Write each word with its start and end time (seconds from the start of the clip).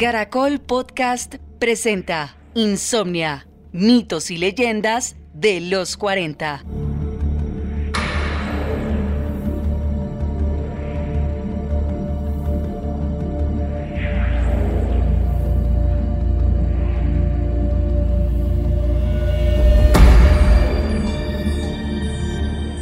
Caracol 0.00 0.60
Podcast 0.60 1.34
presenta 1.58 2.34
Insomnia, 2.54 3.46
mitos 3.70 4.30
y 4.30 4.38
leyendas 4.38 5.14
de 5.34 5.60
los 5.60 5.98
40. 5.98 6.64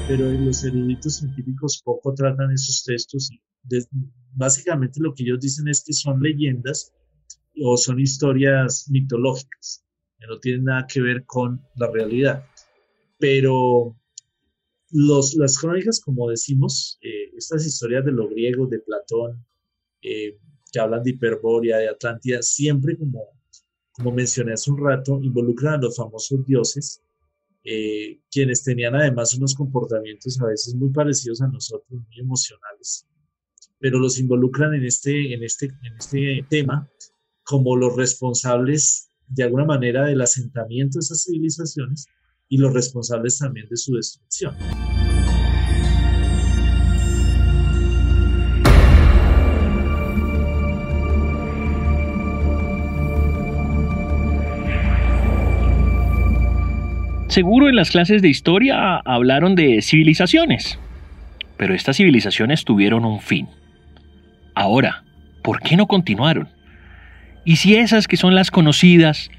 pero 0.07 0.31
los 0.31 0.65
eruditos 0.65 1.17
científicos 1.17 1.83
poco 1.85 2.15
tratan 2.15 2.51
esos 2.53 2.83
textos 2.85 3.31
y 3.31 3.43
básicamente 4.35 5.01
lo 5.01 5.13
que 5.13 5.25
ellos 5.25 5.41
dicen 5.41 5.69
es 5.69 5.85
que 5.85 5.93
son 5.93 6.23
leyendas 6.23 6.95
o 7.63 7.77
son 7.77 8.01
historias 8.01 8.89
mitológicas, 8.91 9.85
que 10.19 10.27
no 10.27 10.39
tienen 10.39 10.65
nada 10.65 10.87
que 10.87 11.01
ver 11.01 11.25
con 11.25 11.61
la 11.77 11.91
realidad. 11.91 12.45
Pero 13.19 13.97
los, 14.91 15.35
las 15.35 15.59
crónicas, 15.59 16.01
como 16.01 16.31
decimos, 16.31 16.99
eh, 17.03 17.31
estas 17.37 17.67
historias 17.67 18.05
de 18.05 18.13
los 18.13 18.31
griegos, 18.31 18.71
de 18.71 18.81
Platón, 18.81 19.45
eh, 20.03 20.39
que 20.73 20.81
hablan 20.81 21.03
de 21.03 21.11
Hiperbórea, 21.11 21.79
de 21.79 21.89
Atlántida, 21.89 22.43
siempre, 22.43 22.97
como, 22.97 23.25
como 23.93 24.13
mencioné 24.13 24.53
hace 24.53 24.71
un 24.71 24.85
rato, 24.85 25.21
involucran 25.23 25.75
a 25.75 25.83
los 25.83 25.97
famosos 25.97 26.45
dioses, 26.47 27.03
eh, 27.65 28.21
quienes 28.31 28.63
tenían 28.63 28.95
además 28.95 29.35
unos 29.35 29.55
comportamientos 29.55 30.41
a 30.41 30.47
veces 30.47 30.75
muy 30.75 30.91
parecidos 30.91 31.43
a 31.43 31.49
nosotros, 31.49 32.01
muy 32.07 32.21
emocionales, 32.21 33.07
pero 33.79 33.99
los 33.99 34.19
involucran 34.19 34.75
en 34.75 34.85
este, 34.85 35.35
en 35.35 35.43
este, 35.43 35.67
en 35.67 35.97
este 35.99 36.47
tema 36.49 36.89
como 37.49 37.77
los 37.77 37.97
responsables 37.97 39.09
de 39.27 39.45
alguna 39.45 39.65
manera 39.65 40.05
del 40.05 40.21
asentamiento 40.21 40.99
de 40.99 41.01
esas 41.01 41.25
civilizaciones 41.25 42.07
y 42.47 42.59
los 42.59 42.75
responsables 42.75 43.39
también 43.39 43.67
de 43.71 43.77
su 43.79 43.95
destrucción. 43.95 44.55
Seguro 57.29 57.71
en 57.71 57.77
las 57.77 57.91
clases 57.91 58.21
de 58.21 58.29
historia 58.29 58.97
hablaron 58.97 59.55
de 59.55 59.81
civilizaciones, 59.81 60.79
pero 61.57 61.73
estas 61.73 61.97
civilizaciones 61.97 62.67
tuvieron 62.67 63.07
un 63.07 63.21
fin. 63.21 63.49
Ahora, 64.55 65.03
¿por 65.43 65.61
qué 65.61 65.79
no 65.79 65.87
continuaron? 65.87 66.58
Y 67.49 67.57
si 67.57 67.77
esas 67.77 68.09
que 68.09 68.19
son 68.19 68.35
las 68.35 68.51
conocidas, 68.51 69.31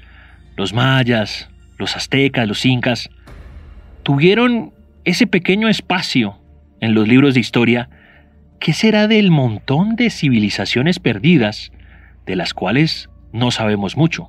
los 0.56 0.72
mayas, 0.72 1.48
los 1.78 1.94
aztecas, 1.94 2.48
los 2.48 2.66
incas, 2.66 3.08
tuvieron 4.02 4.72
ese 5.04 5.28
pequeño 5.28 5.68
espacio 5.68 6.36
en 6.80 6.92
los 6.92 7.06
libros 7.06 7.34
de 7.34 7.40
historia, 7.40 7.88
¿qué 8.58 8.72
será 8.72 9.06
del 9.06 9.30
montón 9.30 9.94
de 9.94 10.10
civilizaciones 10.10 10.98
perdidas 10.98 11.70
de 12.26 12.34
las 12.34 12.52
cuales 12.52 13.08
no 13.32 13.52
sabemos 13.52 13.96
mucho? 13.96 14.28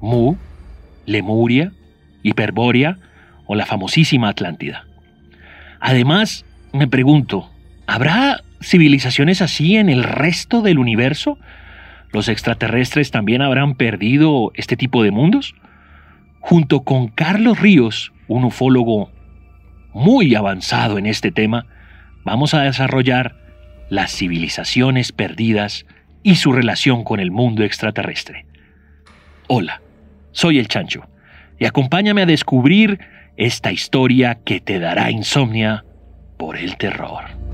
Mu, 0.00 0.36
Lemuria, 1.04 1.72
Hiperbórea 2.22 2.96
o 3.44 3.56
la 3.56 3.66
famosísima 3.66 4.30
Atlántida. 4.30 4.86
Además, 5.80 6.46
me 6.72 6.88
pregunto, 6.88 7.50
¿habrá 7.86 8.42
civilizaciones 8.62 9.42
así 9.42 9.76
en 9.76 9.90
el 9.90 10.02
resto 10.02 10.62
del 10.62 10.78
universo? 10.78 11.38
¿Los 12.16 12.30
extraterrestres 12.30 13.10
también 13.10 13.42
habrán 13.42 13.74
perdido 13.74 14.50
este 14.54 14.78
tipo 14.78 15.02
de 15.02 15.10
mundos? 15.10 15.54
Junto 16.40 16.80
con 16.80 17.08
Carlos 17.08 17.60
Ríos, 17.60 18.10
un 18.26 18.44
ufólogo 18.44 19.10
muy 19.92 20.34
avanzado 20.34 20.96
en 20.96 21.04
este 21.04 21.30
tema, 21.30 21.66
vamos 22.24 22.54
a 22.54 22.62
desarrollar 22.62 23.36
las 23.90 24.16
civilizaciones 24.16 25.12
perdidas 25.12 25.84
y 26.22 26.36
su 26.36 26.52
relación 26.52 27.04
con 27.04 27.20
el 27.20 27.30
mundo 27.30 27.64
extraterrestre. 27.64 28.46
Hola, 29.46 29.82
soy 30.32 30.58
el 30.58 30.68
Chancho 30.68 31.06
y 31.58 31.66
acompáñame 31.66 32.22
a 32.22 32.26
descubrir 32.26 32.98
esta 33.36 33.72
historia 33.72 34.38
que 34.42 34.62
te 34.62 34.78
dará 34.78 35.10
insomnia 35.10 35.84
por 36.38 36.56
el 36.56 36.78
terror. 36.78 37.45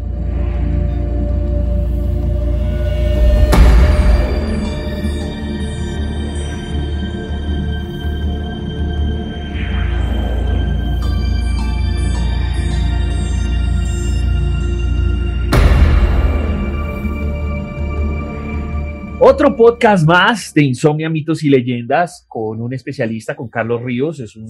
Otro 19.24 19.54
podcast 19.54 20.04
más 20.04 20.52
de 20.52 20.64
Insomnia, 20.64 21.08
Mitos 21.08 21.44
y 21.44 21.48
Leyendas 21.48 22.26
con 22.28 22.60
un 22.60 22.74
especialista, 22.74 23.36
con 23.36 23.48
Carlos 23.48 23.80
Ríos, 23.80 24.18
es 24.18 24.34
un, 24.34 24.48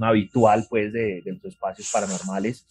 habitual 0.00 0.64
pues 0.70 0.92
de, 0.92 1.22
de, 1.22 1.32
los 1.32 1.44
espacios 1.44 1.90
paranormales. 1.92 2.64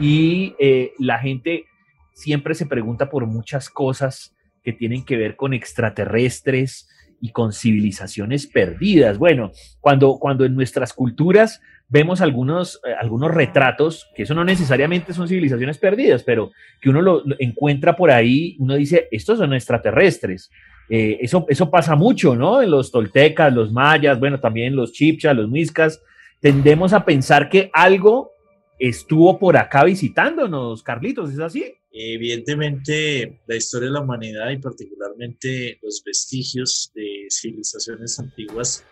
Y 0.00 0.54
eh, 0.58 0.92
la 0.98 1.18
gente 1.18 1.66
siempre 2.14 2.54
se 2.54 2.64
pregunta 2.64 3.10
por 3.10 3.26
muchas 3.26 3.68
cosas 3.68 4.34
que 4.62 4.72
tienen 4.72 5.04
que 5.04 5.18
ver 5.18 5.36
con 5.36 5.52
extraterrestres 5.52 6.88
y 7.20 7.32
con 7.32 7.52
civilizaciones 7.52 8.46
perdidas. 8.46 9.18
Bueno, 9.18 9.52
cuando, 9.80 10.18
cuando 10.18 10.46
en 10.46 10.54
nuestras 10.54 10.94
culturas 10.94 11.60
vemos 11.86 12.22
algunos, 12.22 12.80
eh, 12.82 12.94
algunos 12.98 13.30
retratos, 13.30 14.10
que 14.16 14.22
eso 14.22 14.32
no 14.32 14.42
necesariamente 14.42 15.12
son 15.12 15.28
civilizaciones 15.28 15.76
perdidas, 15.76 16.22
pero 16.22 16.50
que 16.80 16.88
uno 16.88 17.02
lo 17.02 17.22
encuentra 17.40 17.94
por 17.94 18.10
ahí, 18.10 18.56
uno 18.58 18.74
dice, 18.74 19.06
estos 19.10 19.36
son 19.36 19.52
extraterrestres. 19.52 20.50
Eh, 20.88 21.18
eso, 21.20 21.46
eso 21.48 21.70
pasa 21.70 21.94
mucho, 21.96 22.36
¿no? 22.36 22.62
En 22.62 22.70
los 22.70 22.90
toltecas, 22.90 23.52
los 23.52 23.72
mayas, 23.72 24.18
bueno, 24.18 24.38
también 24.38 24.76
los 24.76 24.92
chipchas, 24.92 25.34
los 25.34 25.48
muiscas, 25.48 26.02
tendemos 26.40 26.92
a 26.92 27.04
pensar 27.04 27.48
que 27.48 27.70
algo 27.72 28.32
estuvo 28.78 29.38
por 29.38 29.56
acá 29.56 29.84
visitándonos, 29.84 30.82
Carlitos, 30.82 31.32
¿es 31.32 31.38
así? 31.38 31.74
Evidentemente, 31.90 33.40
la 33.46 33.56
historia 33.56 33.88
de 33.88 33.94
la 33.94 34.00
humanidad 34.00 34.50
y 34.50 34.58
particularmente 34.58 35.78
los 35.80 36.02
vestigios 36.04 36.90
de 36.94 37.28
civilizaciones 37.30 38.18
antiguas 38.18 38.84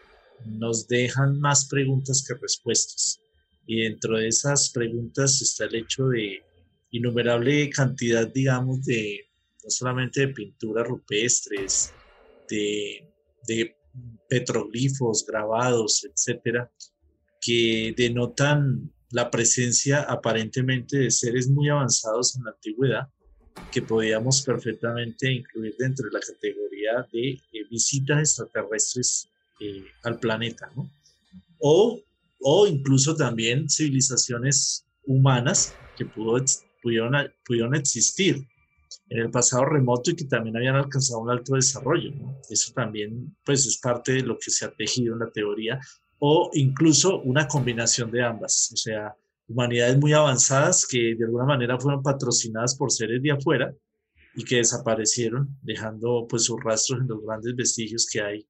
nos 0.46 0.86
dejan 0.86 1.40
más 1.40 1.68
preguntas 1.68 2.24
que 2.26 2.34
respuestas. 2.40 3.20
Y 3.66 3.82
dentro 3.82 4.18
de 4.18 4.28
esas 4.28 4.70
preguntas 4.70 5.42
está 5.42 5.64
el 5.64 5.74
hecho 5.74 6.08
de 6.08 6.42
innumerable 6.90 7.70
cantidad, 7.70 8.28
digamos, 8.32 8.84
de 8.84 9.26
no 9.62 9.70
solamente 9.70 10.20
de 10.20 10.28
pinturas 10.28 10.86
rupestres, 10.86 11.92
de, 12.48 13.08
petroglifos, 14.28 15.26
grabados, 15.26 16.04
etcétera, 16.04 16.70
que 17.40 17.94
denotan 17.96 18.90
la 19.10 19.30
presencia 19.30 20.02
aparentemente 20.02 20.96
de 20.98 21.10
seres 21.10 21.48
muy 21.48 21.68
avanzados 21.68 22.36
en 22.36 22.44
la 22.44 22.50
antigüedad 22.52 23.08
que 23.70 23.82
podíamos 23.82 24.42
perfectamente 24.42 25.30
incluir 25.30 25.74
dentro 25.78 26.06
de 26.06 26.12
la 26.12 26.20
categoría 26.20 27.06
de 27.12 27.38
visitas 27.70 28.18
extraterrestres 28.18 29.28
eh, 29.60 29.84
al 30.04 30.18
planeta, 30.18 30.70
¿no? 30.74 30.90
O, 31.58 32.02
o 32.40 32.66
incluso 32.66 33.14
también 33.14 33.68
civilizaciones 33.68 34.86
humanas 35.04 35.74
que 35.96 36.06
pudo, 36.06 36.42
pudieron, 36.82 37.14
pudieron 37.44 37.74
existir 37.74 38.46
en 39.12 39.18
el 39.18 39.30
pasado 39.30 39.66
remoto 39.66 40.10
y 40.10 40.16
que 40.16 40.24
también 40.24 40.56
habían 40.56 40.76
alcanzado 40.76 41.20
un 41.20 41.30
alto 41.30 41.54
desarrollo. 41.54 42.12
Eso 42.48 42.72
también 42.72 43.36
pues, 43.44 43.66
es 43.66 43.78
parte 43.78 44.12
de 44.12 44.22
lo 44.22 44.38
que 44.38 44.50
se 44.50 44.64
ha 44.64 44.70
tejido 44.70 45.12
en 45.12 45.20
la 45.20 45.30
teoría, 45.30 45.78
o 46.18 46.50
incluso 46.54 47.20
una 47.20 47.46
combinación 47.46 48.10
de 48.10 48.22
ambas, 48.22 48.70
o 48.72 48.76
sea, 48.76 49.14
humanidades 49.48 49.98
muy 49.98 50.12
avanzadas 50.12 50.86
que 50.86 51.14
de 51.14 51.24
alguna 51.24 51.44
manera 51.44 51.78
fueron 51.78 52.02
patrocinadas 52.02 52.76
por 52.76 52.90
seres 52.90 53.20
de 53.22 53.32
afuera 53.32 53.74
y 54.34 54.44
que 54.44 54.56
desaparecieron, 54.56 55.58
dejando 55.60 56.26
pues 56.28 56.44
sus 56.44 56.62
rastros 56.62 57.00
en 57.00 57.08
los 57.08 57.22
grandes 57.22 57.54
vestigios 57.54 58.08
que 58.10 58.22
hay 58.22 58.46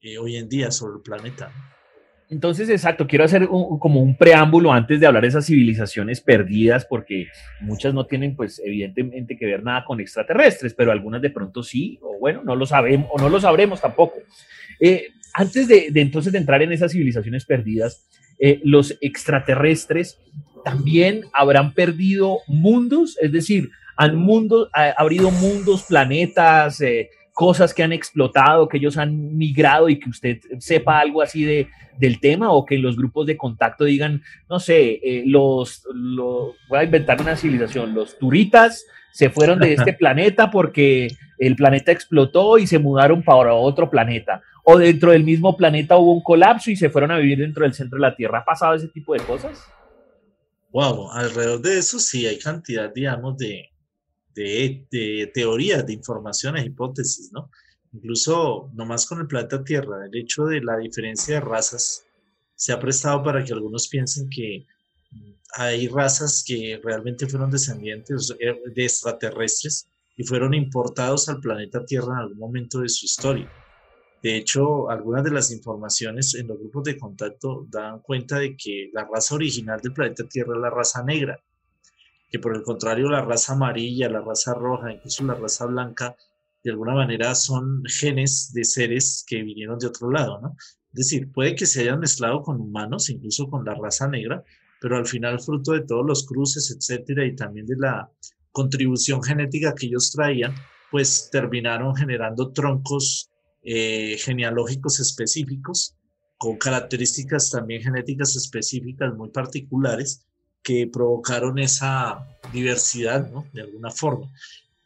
eh, 0.00 0.16
hoy 0.18 0.36
en 0.36 0.48
día 0.48 0.70
sobre 0.70 0.96
el 0.96 1.02
planeta. 1.02 1.52
Entonces, 2.28 2.68
exacto, 2.68 3.06
quiero 3.06 3.24
hacer 3.24 3.46
como 3.46 4.00
un 4.00 4.16
preámbulo 4.16 4.72
antes 4.72 4.98
de 4.98 5.06
hablar 5.06 5.22
de 5.22 5.28
esas 5.28 5.46
civilizaciones 5.46 6.20
perdidas, 6.20 6.84
porque 6.84 7.28
muchas 7.60 7.94
no 7.94 8.06
tienen, 8.06 8.34
pues, 8.34 8.60
evidentemente 8.64 9.36
que 9.36 9.46
ver 9.46 9.62
nada 9.62 9.84
con 9.84 10.00
extraterrestres, 10.00 10.74
pero 10.74 10.90
algunas 10.90 11.22
de 11.22 11.30
pronto 11.30 11.62
sí, 11.62 11.98
o 12.02 12.18
bueno, 12.18 12.42
no 12.44 12.56
lo 12.56 12.66
sabemos, 12.66 13.08
o 13.12 13.18
no 13.18 13.28
lo 13.28 13.40
sabremos 13.40 13.80
tampoco. 13.80 14.16
Eh, 14.80 15.08
antes 15.34 15.68
de, 15.68 15.92
entonces 15.94 16.32
de 16.32 16.38
entrar 16.38 16.62
en 16.62 16.72
esas 16.72 16.92
civilizaciones 16.92 17.44
perdidas, 17.44 18.08
eh, 18.40 18.60
los 18.64 18.98
extraterrestres 19.00 20.18
también 20.64 21.22
habrán 21.32 21.74
perdido 21.74 22.38
mundos, 22.48 23.16
es 23.20 23.30
decir, 23.30 23.70
han 23.96 24.16
mundo, 24.16 24.68
ha, 24.72 24.90
habido 24.98 25.30
mundos, 25.30 25.84
planetas, 25.84 26.80
eh, 26.80 27.10
cosas 27.36 27.74
que 27.74 27.82
han 27.82 27.92
explotado, 27.92 28.66
que 28.66 28.78
ellos 28.78 28.96
han 28.96 29.36
migrado 29.36 29.90
y 29.90 30.00
que 30.00 30.08
usted 30.08 30.38
sepa 30.58 31.00
algo 31.00 31.20
así 31.20 31.44
de, 31.44 31.68
del 31.98 32.18
tema 32.18 32.50
o 32.50 32.64
que 32.64 32.76
en 32.76 32.82
los 32.82 32.96
grupos 32.96 33.26
de 33.26 33.36
contacto 33.36 33.84
digan, 33.84 34.22
no 34.48 34.58
sé, 34.58 35.00
eh, 35.02 35.22
los, 35.26 35.82
voy 36.66 36.78
a 36.78 36.84
inventar 36.84 37.20
una 37.20 37.36
civilización, 37.36 37.92
los 37.92 38.18
turitas 38.18 38.86
se 39.12 39.28
fueron 39.28 39.58
de 39.58 39.74
este 39.74 39.92
planeta 39.98 40.50
porque 40.50 41.08
el 41.38 41.56
planeta 41.56 41.92
explotó 41.92 42.56
y 42.56 42.66
se 42.66 42.78
mudaron 42.78 43.22
para 43.22 43.52
otro 43.52 43.90
planeta. 43.90 44.40
O 44.64 44.78
dentro 44.78 45.10
del 45.12 45.22
mismo 45.22 45.58
planeta 45.58 45.98
hubo 45.98 46.14
un 46.14 46.22
colapso 46.22 46.70
y 46.70 46.76
se 46.76 46.88
fueron 46.88 47.10
a 47.10 47.18
vivir 47.18 47.40
dentro 47.40 47.64
del 47.64 47.74
centro 47.74 47.98
de 47.98 48.08
la 48.08 48.16
Tierra. 48.16 48.38
¿Ha 48.38 48.44
pasado 48.46 48.72
ese 48.72 48.88
tipo 48.88 49.12
de 49.12 49.20
cosas? 49.20 49.62
Wow, 50.70 51.12
alrededor 51.12 51.60
de 51.60 51.80
eso 51.80 51.98
sí 51.98 52.26
hay 52.26 52.38
cantidad, 52.38 52.90
digamos, 52.94 53.36
de, 53.36 53.68
de, 54.36 55.30
teorías, 55.32 55.86
de 55.86 55.94
informaciones, 55.94 56.66
hipótesis, 56.66 57.32
¿no? 57.32 57.50
Incluso 57.92 58.70
nomás 58.74 59.06
con 59.06 59.20
el 59.20 59.26
planeta 59.26 59.64
Tierra, 59.64 60.04
el 60.04 60.14
hecho 60.14 60.44
de 60.44 60.60
la 60.60 60.76
diferencia 60.76 61.36
de 61.36 61.40
razas 61.40 62.04
se 62.54 62.72
ha 62.72 62.78
prestado 62.78 63.22
para 63.22 63.42
que 63.42 63.52
algunos 63.52 63.88
piensen 63.88 64.28
que 64.28 64.66
hay 65.54 65.88
razas 65.88 66.44
que 66.46 66.78
realmente 66.82 67.26
fueron 67.26 67.50
descendientes 67.50 68.34
de 68.38 68.84
extraterrestres 68.84 69.88
y 70.16 70.24
fueron 70.24 70.52
importados 70.52 71.28
al 71.28 71.40
planeta 71.40 71.84
Tierra 71.84 72.12
en 72.12 72.18
algún 72.18 72.38
momento 72.38 72.80
de 72.80 72.88
su 72.88 73.06
historia. 73.06 73.50
De 74.22 74.36
hecho, 74.36 74.90
algunas 74.90 75.24
de 75.24 75.30
las 75.30 75.50
informaciones 75.50 76.34
en 76.34 76.48
los 76.48 76.58
grupos 76.58 76.84
de 76.84 76.98
contacto 76.98 77.66
dan 77.70 78.00
cuenta 78.00 78.38
de 78.38 78.56
que 78.56 78.90
la 78.92 79.06
raza 79.06 79.34
original 79.34 79.80
del 79.80 79.92
planeta 79.92 80.24
Tierra 80.28 80.54
es 80.54 80.60
la 80.60 80.70
raza 80.70 81.02
negra, 81.04 81.40
que 82.28 82.38
por 82.38 82.56
el 82.56 82.62
contrario 82.62 83.08
la 83.08 83.22
raza 83.22 83.52
amarilla, 83.52 84.08
la 84.08 84.20
raza 84.20 84.54
roja, 84.54 84.92
incluso 84.92 85.24
la 85.24 85.34
raza 85.34 85.66
blanca, 85.66 86.16
de 86.62 86.70
alguna 86.72 86.94
manera 86.94 87.34
son 87.34 87.82
genes 87.84 88.52
de 88.52 88.64
seres 88.64 89.24
que 89.26 89.42
vinieron 89.42 89.78
de 89.78 89.86
otro 89.86 90.10
lado, 90.10 90.40
¿no? 90.40 90.56
Es 90.58 91.10
decir, 91.10 91.30
puede 91.30 91.54
que 91.54 91.66
se 91.66 91.82
hayan 91.82 92.00
mezclado 92.00 92.42
con 92.42 92.60
humanos, 92.60 93.10
incluso 93.10 93.48
con 93.48 93.64
la 93.64 93.74
raza 93.74 94.08
negra, 94.08 94.42
pero 94.80 94.96
al 94.96 95.06
final 95.06 95.40
fruto 95.40 95.72
de 95.72 95.82
todos 95.82 96.04
los 96.04 96.26
cruces, 96.26 96.74
etcétera, 96.76 97.24
y 97.24 97.36
también 97.36 97.66
de 97.66 97.76
la 97.78 98.10
contribución 98.50 99.22
genética 99.22 99.74
que 99.74 99.86
ellos 99.86 100.10
traían, 100.10 100.54
pues 100.90 101.28
terminaron 101.30 101.94
generando 101.94 102.52
troncos 102.52 103.30
eh, 103.62 104.16
genealógicos 104.18 105.00
específicos 105.00 105.96
con 106.38 106.56
características 106.56 107.50
también 107.50 107.82
genéticas 107.82 108.36
específicas 108.36 109.14
muy 109.14 109.30
particulares 109.30 110.25
que 110.66 110.88
provocaron 110.92 111.60
esa 111.60 112.26
diversidad, 112.52 113.30
¿no? 113.30 113.46
De 113.52 113.62
alguna 113.62 113.92
forma. 113.92 114.28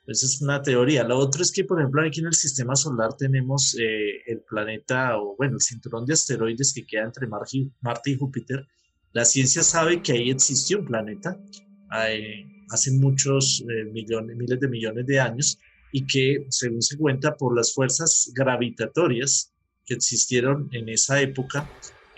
Esa 0.07 0.27
es 0.27 0.43
una 0.43 0.61
teoría. 0.61 1.05
La 1.05 1.15
otra 1.15 1.41
es 1.41 1.51
que, 1.51 1.65
por 1.65 1.81
ejemplo, 1.81 2.03
aquí 2.03 2.21
en 2.21 2.27
el 2.27 2.35
sistema 2.35 2.77
solar 2.77 3.15
tenemos 3.17 3.75
eh, 3.81 4.21
el 4.27 4.43
planeta, 4.43 5.17
o 5.19 5.37
bueno, 5.39 5.55
el 5.55 5.63
cinturón 5.63 6.05
de 6.05 6.13
asteroides 6.13 6.75
que 6.75 6.85
queda 6.85 7.05
entre 7.05 7.27
Marte 7.27 8.11
y 8.11 8.19
Júpiter. 8.19 8.67
La 9.13 9.25
ciencia 9.25 9.63
sabe 9.63 10.03
que 10.03 10.13
ahí 10.13 10.31
existió 10.31 10.81
un 10.81 10.85
planeta 10.85 11.41
hace 12.69 12.91
muchos 12.93 13.65
eh, 13.69 13.85
millones, 13.85 14.37
miles 14.37 14.61
de 14.61 14.69
millones 14.69 15.07
de 15.07 15.19
años 15.19 15.59
y 15.93 16.07
que, 16.07 16.45
según 16.51 16.83
se 16.83 16.99
cuenta, 16.99 17.37
por 17.37 17.57
las 17.57 17.73
fuerzas 17.73 18.31
gravitatorias 18.35 19.55
que 19.87 19.95
existieron 19.95 20.69
en 20.73 20.91
esa 20.91 21.23
época, 21.23 21.67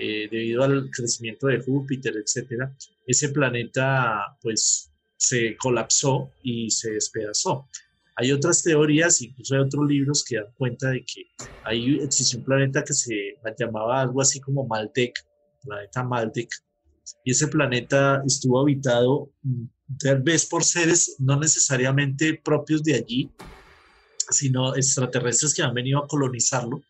eh, 0.04 0.28
debido 0.28 0.64
al 0.64 0.90
crecimiento 0.90 1.46
de 1.46 1.60
Júpiter, 1.60 2.16
etcétera, 2.16 2.76
ese 3.06 3.28
planeta 3.28 4.36
pues 4.42 4.90
se 5.16 5.56
colapsó 5.56 6.32
y 6.42 6.68
se 6.72 6.90
despedazó. 6.90 7.68
Hay 8.16 8.32
otras 8.32 8.64
teorías, 8.64 9.22
incluso 9.22 9.54
hay 9.54 9.60
otros 9.60 9.86
libros 9.86 10.24
que 10.24 10.38
dan 10.38 10.52
cuenta 10.58 10.90
de 10.90 11.04
que 11.04 11.26
ahí 11.62 12.00
existió 12.02 12.40
un 12.40 12.44
planeta 12.44 12.82
que 12.82 12.94
se 12.94 13.36
llamaba 13.56 14.00
algo 14.00 14.20
así 14.20 14.40
como 14.40 14.66
Maldek, 14.66 15.24
planeta 15.62 16.02
Maldek, 16.02 16.50
y 17.24 17.30
ese 17.30 17.46
planeta 17.46 18.24
estuvo 18.26 18.60
habitado 18.60 19.30
tal 20.00 20.20
vez 20.20 20.46
por 20.46 20.64
seres 20.64 21.14
no 21.20 21.38
necesariamente 21.38 22.40
propios 22.42 22.82
de 22.82 22.94
allí, 22.94 23.30
sino 24.30 24.74
extraterrestres 24.74 25.54
que 25.54 25.62
han 25.62 25.74
venido 25.74 26.02
a 26.02 26.08
colonizarlo 26.08 26.82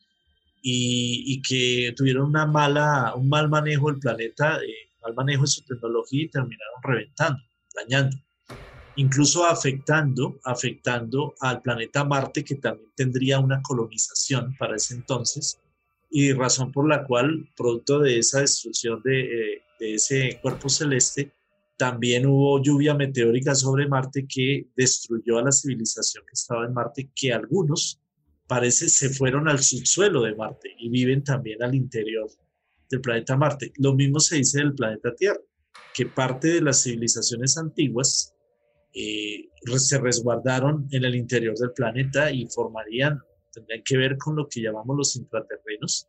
y, 0.63 1.43
que 1.43 1.93
tuvieron 1.97 2.27
una 2.27 2.47
mala, 2.47 3.15
un 3.17 3.29
mal 3.29 3.49
manejo 3.49 3.91
del 3.91 3.99
planeta, 3.99 4.59
eh, 4.59 4.93
mal 5.03 5.15
manejo 5.15 5.43
de 5.43 5.49
su 5.49 5.65
tecnología 5.65 6.23
y 6.23 6.29
terminaron 6.29 6.83
reventando, 6.83 7.43
dañando, 7.75 8.17
incluso 8.97 9.45
afectando, 9.45 10.39
afectando 10.45 11.35
al 11.41 11.61
planeta 11.63 12.05
Marte 12.05 12.45
que 12.45 12.55
también 12.55 12.91
tendría 12.95 13.41
una 13.41 13.61
colonización 13.61 14.55
para 14.57 14.77
ese 14.77 14.95
entonces 14.95 15.59
y 16.11 16.33
razón 16.33 16.71
por 16.71 16.89
la 16.89 17.05
cual, 17.05 17.49
producto 17.57 17.99
de 17.99 18.19
esa 18.19 18.41
destrucción 18.41 19.01
de, 19.03 19.21
eh, 19.21 19.63
de 19.81 19.95
ese 19.95 20.39
cuerpo 20.43 20.69
celeste, 20.69 21.33
también 21.77 22.27
hubo 22.27 22.63
lluvia 22.63 22.95
meteórica 22.95 23.55
sobre 23.55 23.89
Marte 23.89 24.27
que 24.29 24.69
destruyó 24.77 25.39
a 25.39 25.45
la 25.45 25.51
civilización 25.51 26.23
que 26.27 26.35
estaba 26.35 26.67
en 26.67 26.75
Marte, 26.75 27.11
que 27.15 27.33
algunos 27.33 28.02
parece 28.53 28.91
se 28.91 29.09
fueron 29.09 29.49
al 29.49 29.63
subsuelo 29.63 30.21
de 30.21 30.35
Marte 30.35 30.75
y 30.77 30.91
viven 30.91 31.25
también 31.25 31.63
al 31.63 31.75
interior 31.75 32.29
del 32.91 33.01
planeta 33.01 33.35
Marte. 33.35 33.73
Lo 33.79 33.95
mismo 33.95 34.21
se 34.21 34.37
dice 34.37 34.59
del 34.59 34.75
planeta 34.75 35.15
Tierra, 35.15 35.41
que 35.95 36.05
parte 36.05 36.49
de 36.49 36.61
las 36.61 36.83
civilizaciones 36.83 37.57
antiguas 37.57 38.35
eh, 38.93 39.49
se 39.79 39.99
resguardaron 39.99 40.87
en 40.91 41.03
el 41.03 41.15
interior 41.15 41.57
del 41.57 41.73
planeta 41.73 42.31
y 42.31 42.47
formarían, 42.47 43.23
tendrían 43.55 43.83
que 43.87 43.97
ver 43.97 44.19
con 44.19 44.37
lo 44.37 44.47
que 44.47 44.61
llamamos 44.61 44.99
los 44.99 45.17
intraterrenos 45.17 46.09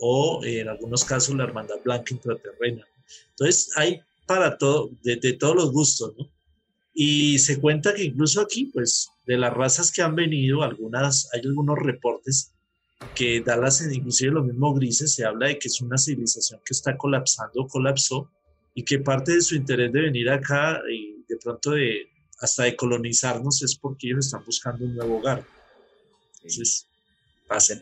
o 0.00 0.40
en 0.42 0.68
algunos 0.68 1.04
casos 1.04 1.36
la 1.36 1.44
hermandad 1.44 1.76
blanca 1.84 2.12
intraterrena. 2.12 2.84
Entonces 3.30 3.70
hay 3.76 4.00
para 4.26 4.58
todo, 4.58 4.90
de, 5.04 5.14
de 5.14 5.34
todos 5.34 5.54
los 5.54 5.70
gustos, 5.70 6.12
¿no? 6.18 6.28
Y 7.00 7.38
se 7.38 7.60
cuenta 7.60 7.94
que 7.94 8.02
incluso 8.02 8.40
aquí, 8.40 8.72
pues, 8.74 9.12
de 9.24 9.38
las 9.38 9.54
razas 9.54 9.92
que 9.92 10.02
han 10.02 10.16
venido, 10.16 10.64
algunas, 10.64 11.28
hay 11.32 11.42
algunos 11.44 11.78
reportes 11.78 12.52
que 13.14 13.40
da 13.40 13.56
las, 13.56 13.80
inclusive 13.92 14.32
los 14.32 14.44
mismos 14.44 14.74
grises, 14.74 15.14
se 15.14 15.24
habla 15.24 15.46
de 15.46 15.60
que 15.60 15.68
es 15.68 15.80
una 15.80 15.96
civilización 15.96 16.60
que 16.64 16.74
está 16.74 16.96
colapsando, 16.96 17.68
colapsó, 17.68 18.28
y 18.74 18.82
que 18.82 18.98
parte 18.98 19.34
de 19.34 19.42
su 19.42 19.54
interés 19.54 19.92
de 19.92 20.00
venir 20.00 20.28
acá 20.28 20.80
y 20.92 21.22
de 21.28 21.36
pronto 21.36 21.70
de 21.70 22.08
hasta 22.40 22.64
de 22.64 22.74
colonizarnos 22.74 23.62
es 23.62 23.76
porque 23.76 24.08
ellos 24.08 24.26
están 24.26 24.44
buscando 24.44 24.84
un 24.84 24.96
nuevo 24.96 25.18
hogar. 25.18 25.44
Entonces, 26.38 26.88
pasen. 27.46 27.80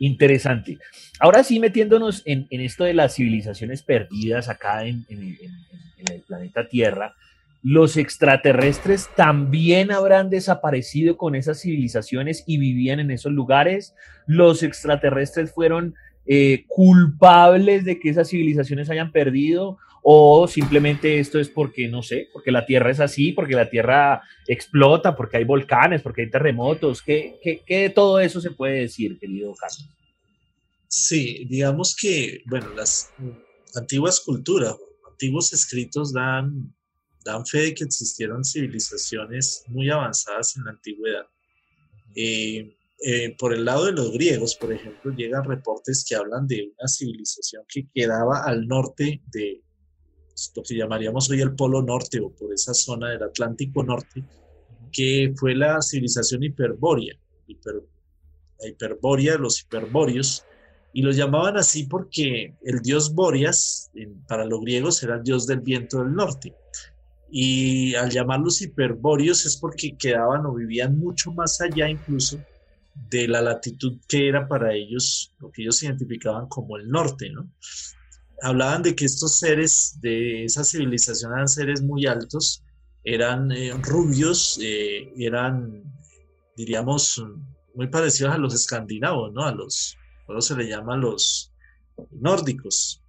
Interesante. 0.00 0.78
Ahora 1.20 1.44
sí, 1.44 1.60
metiéndonos 1.60 2.22
en, 2.24 2.48
esto 2.50 2.82
de 2.82 2.94
las 2.94 3.14
civilizaciones 3.14 3.82
perdidas 3.82 4.48
acá 4.48 4.84
en, 4.84 5.06
en 5.08 6.12
el 6.12 6.22
planeta 6.22 6.68
Tierra, 6.68 7.14
los 7.62 7.96
extraterrestres 7.96 9.08
también 9.16 9.90
habrán 9.90 10.30
desaparecido 10.30 11.16
con 11.16 11.34
esas 11.34 11.60
civilizaciones 11.60 12.44
y 12.46 12.58
vivían 12.58 13.00
en 13.00 13.10
esos 13.10 13.32
lugares. 13.32 13.94
Los 14.26 14.62
extraterrestres 14.62 15.52
fueron 15.52 15.94
eh, 16.26 16.64
culpables 16.68 17.84
de 17.84 17.98
que 17.98 18.10
esas 18.10 18.28
civilizaciones 18.28 18.90
hayan 18.90 19.12
perdido 19.12 19.78
o 20.02 20.46
simplemente 20.46 21.18
esto 21.18 21.38
es 21.38 21.48
porque, 21.48 21.88
no 21.88 22.02
sé, 22.02 22.28
porque 22.32 22.52
la 22.52 22.64
Tierra 22.64 22.90
es 22.90 23.00
así, 23.00 23.32
porque 23.32 23.54
la 23.54 23.68
Tierra 23.68 24.22
explota, 24.46 25.16
porque 25.16 25.38
hay 25.38 25.44
volcanes, 25.44 26.02
porque 26.02 26.22
hay 26.22 26.30
terremotos. 26.30 27.02
¿Qué, 27.02 27.38
qué, 27.42 27.62
qué 27.66 27.82
de 27.82 27.90
todo 27.90 28.20
eso 28.20 28.40
se 28.40 28.52
puede 28.52 28.80
decir, 28.80 29.18
querido 29.18 29.54
Carlos? 29.54 29.88
Sí, 30.86 31.46
digamos 31.50 31.94
que, 31.94 32.42
bueno, 32.46 32.68
las 32.74 33.12
antiguas 33.74 34.20
culturas, 34.20 34.76
antiguos 35.10 35.52
escritos 35.52 36.12
dan 36.12 36.72
dan 37.28 37.44
fe 37.44 37.58
de 37.58 37.74
que 37.74 37.84
existieron 37.84 38.42
civilizaciones 38.42 39.62
muy 39.68 39.90
avanzadas 39.90 40.56
en 40.56 40.64
la 40.64 40.70
antigüedad. 40.70 41.26
Eh, 42.14 42.74
eh, 43.04 43.36
por 43.38 43.52
el 43.52 43.66
lado 43.66 43.84
de 43.84 43.92
los 43.92 44.12
griegos, 44.12 44.56
por 44.56 44.72
ejemplo, 44.72 45.12
llegan 45.14 45.44
reportes 45.44 46.04
que 46.08 46.16
hablan 46.16 46.46
de 46.46 46.72
una 46.78 46.88
civilización 46.88 47.64
que 47.68 47.86
quedaba 47.94 48.44
al 48.44 48.66
norte 48.66 49.20
de 49.26 49.62
lo 50.56 50.62
que 50.62 50.76
llamaríamos 50.76 51.28
hoy 51.30 51.40
el 51.42 51.54
Polo 51.54 51.82
Norte 51.82 52.18
o 52.20 52.30
por 52.30 52.52
esa 52.52 52.72
zona 52.72 53.10
del 53.10 53.22
Atlántico 53.22 53.82
Norte, 53.82 54.24
que 54.90 55.34
fue 55.36 55.54
la 55.54 55.82
civilización 55.82 56.42
hiperbórea, 56.44 57.14
la 57.46 58.68
hiperbórea, 58.68 59.36
los 59.36 59.60
hiperbóreos, 59.60 60.44
y 60.94 61.02
los 61.02 61.14
llamaban 61.16 61.58
así 61.58 61.84
porque 61.84 62.54
el 62.62 62.80
dios 62.80 63.14
Bóreas, 63.14 63.90
para 64.26 64.46
los 64.46 64.60
griegos, 64.62 65.02
era 65.02 65.16
el 65.16 65.22
dios 65.22 65.46
del 65.46 65.60
viento 65.60 65.98
del 65.98 66.14
norte 66.14 66.54
y 67.30 67.94
al 67.94 68.10
llamarlos 68.10 68.62
hiperbóreos 68.62 69.44
es 69.44 69.56
porque 69.56 69.96
quedaban 69.96 70.46
o 70.46 70.54
vivían 70.54 70.98
mucho 70.98 71.32
más 71.32 71.60
allá 71.60 71.88
incluso 71.88 72.38
de 73.10 73.28
la 73.28 73.40
latitud 73.40 73.98
que 74.08 74.28
era 74.28 74.48
para 74.48 74.74
ellos, 74.74 75.34
lo 75.38 75.50
que 75.50 75.62
ellos 75.62 75.82
identificaban 75.82 76.48
como 76.48 76.76
el 76.76 76.88
norte, 76.88 77.30
¿no? 77.30 77.50
Hablaban 78.42 78.82
de 78.82 78.94
que 78.94 79.04
estos 79.04 79.38
seres 79.38 79.98
de 80.00 80.44
esa 80.44 80.64
civilización 80.64 81.32
eran 81.32 81.48
seres 81.48 81.82
muy 81.82 82.06
altos, 82.06 82.62
eran 83.04 83.50
eh, 83.52 83.72
rubios, 83.82 84.58
eh, 84.62 85.12
eran, 85.16 85.82
diríamos, 86.56 87.22
muy 87.74 87.88
parecidos 87.88 88.34
a 88.34 88.38
los 88.38 88.54
escandinavos, 88.54 89.32
¿no? 89.32 89.44
A 89.44 89.52
los, 89.52 89.96
¿cómo 90.26 90.40
se 90.40 90.56
le 90.56 90.68
llama? 90.68 90.96
los 90.96 91.52
nórdicos. 92.10 93.02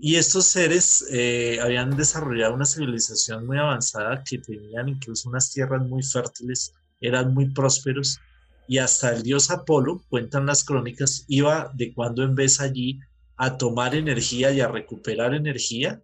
Y 0.00 0.14
estos 0.14 0.46
seres 0.46 1.04
eh, 1.10 1.58
habían 1.60 1.96
desarrollado 1.96 2.54
una 2.54 2.64
civilización 2.64 3.46
muy 3.46 3.58
avanzada 3.58 4.22
que 4.22 4.38
tenían 4.38 4.88
incluso 4.88 5.28
unas 5.28 5.50
tierras 5.50 5.82
muy 5.82 6.02
fértiles, 6.02 6.72
eran 7.00 7.34
muy 7.34 7.50
prósperos 7.50 8.20
y 8.68 8.78
hasta 8.78 9.10
el 9.14 9.22
dios 9.22 9.50
Apolo, 9.50 10.04
cuentan 10.10 10.46
las 10.46 10.62
crónicas, 10.62 11.24
iba 11.26 11.72
de 11.74 11.92
cuando 11.94 12.22
en 12.22 12.34
vez 12.34 12.60
allí 12.60 13.00
a 13.38 13.56
tomar 13.56 13.94
energía 13.94 14.52
y 14.52 14.60
a 14.60 14.68
recuperar 14.68 15.34
energía. 15.34 16.02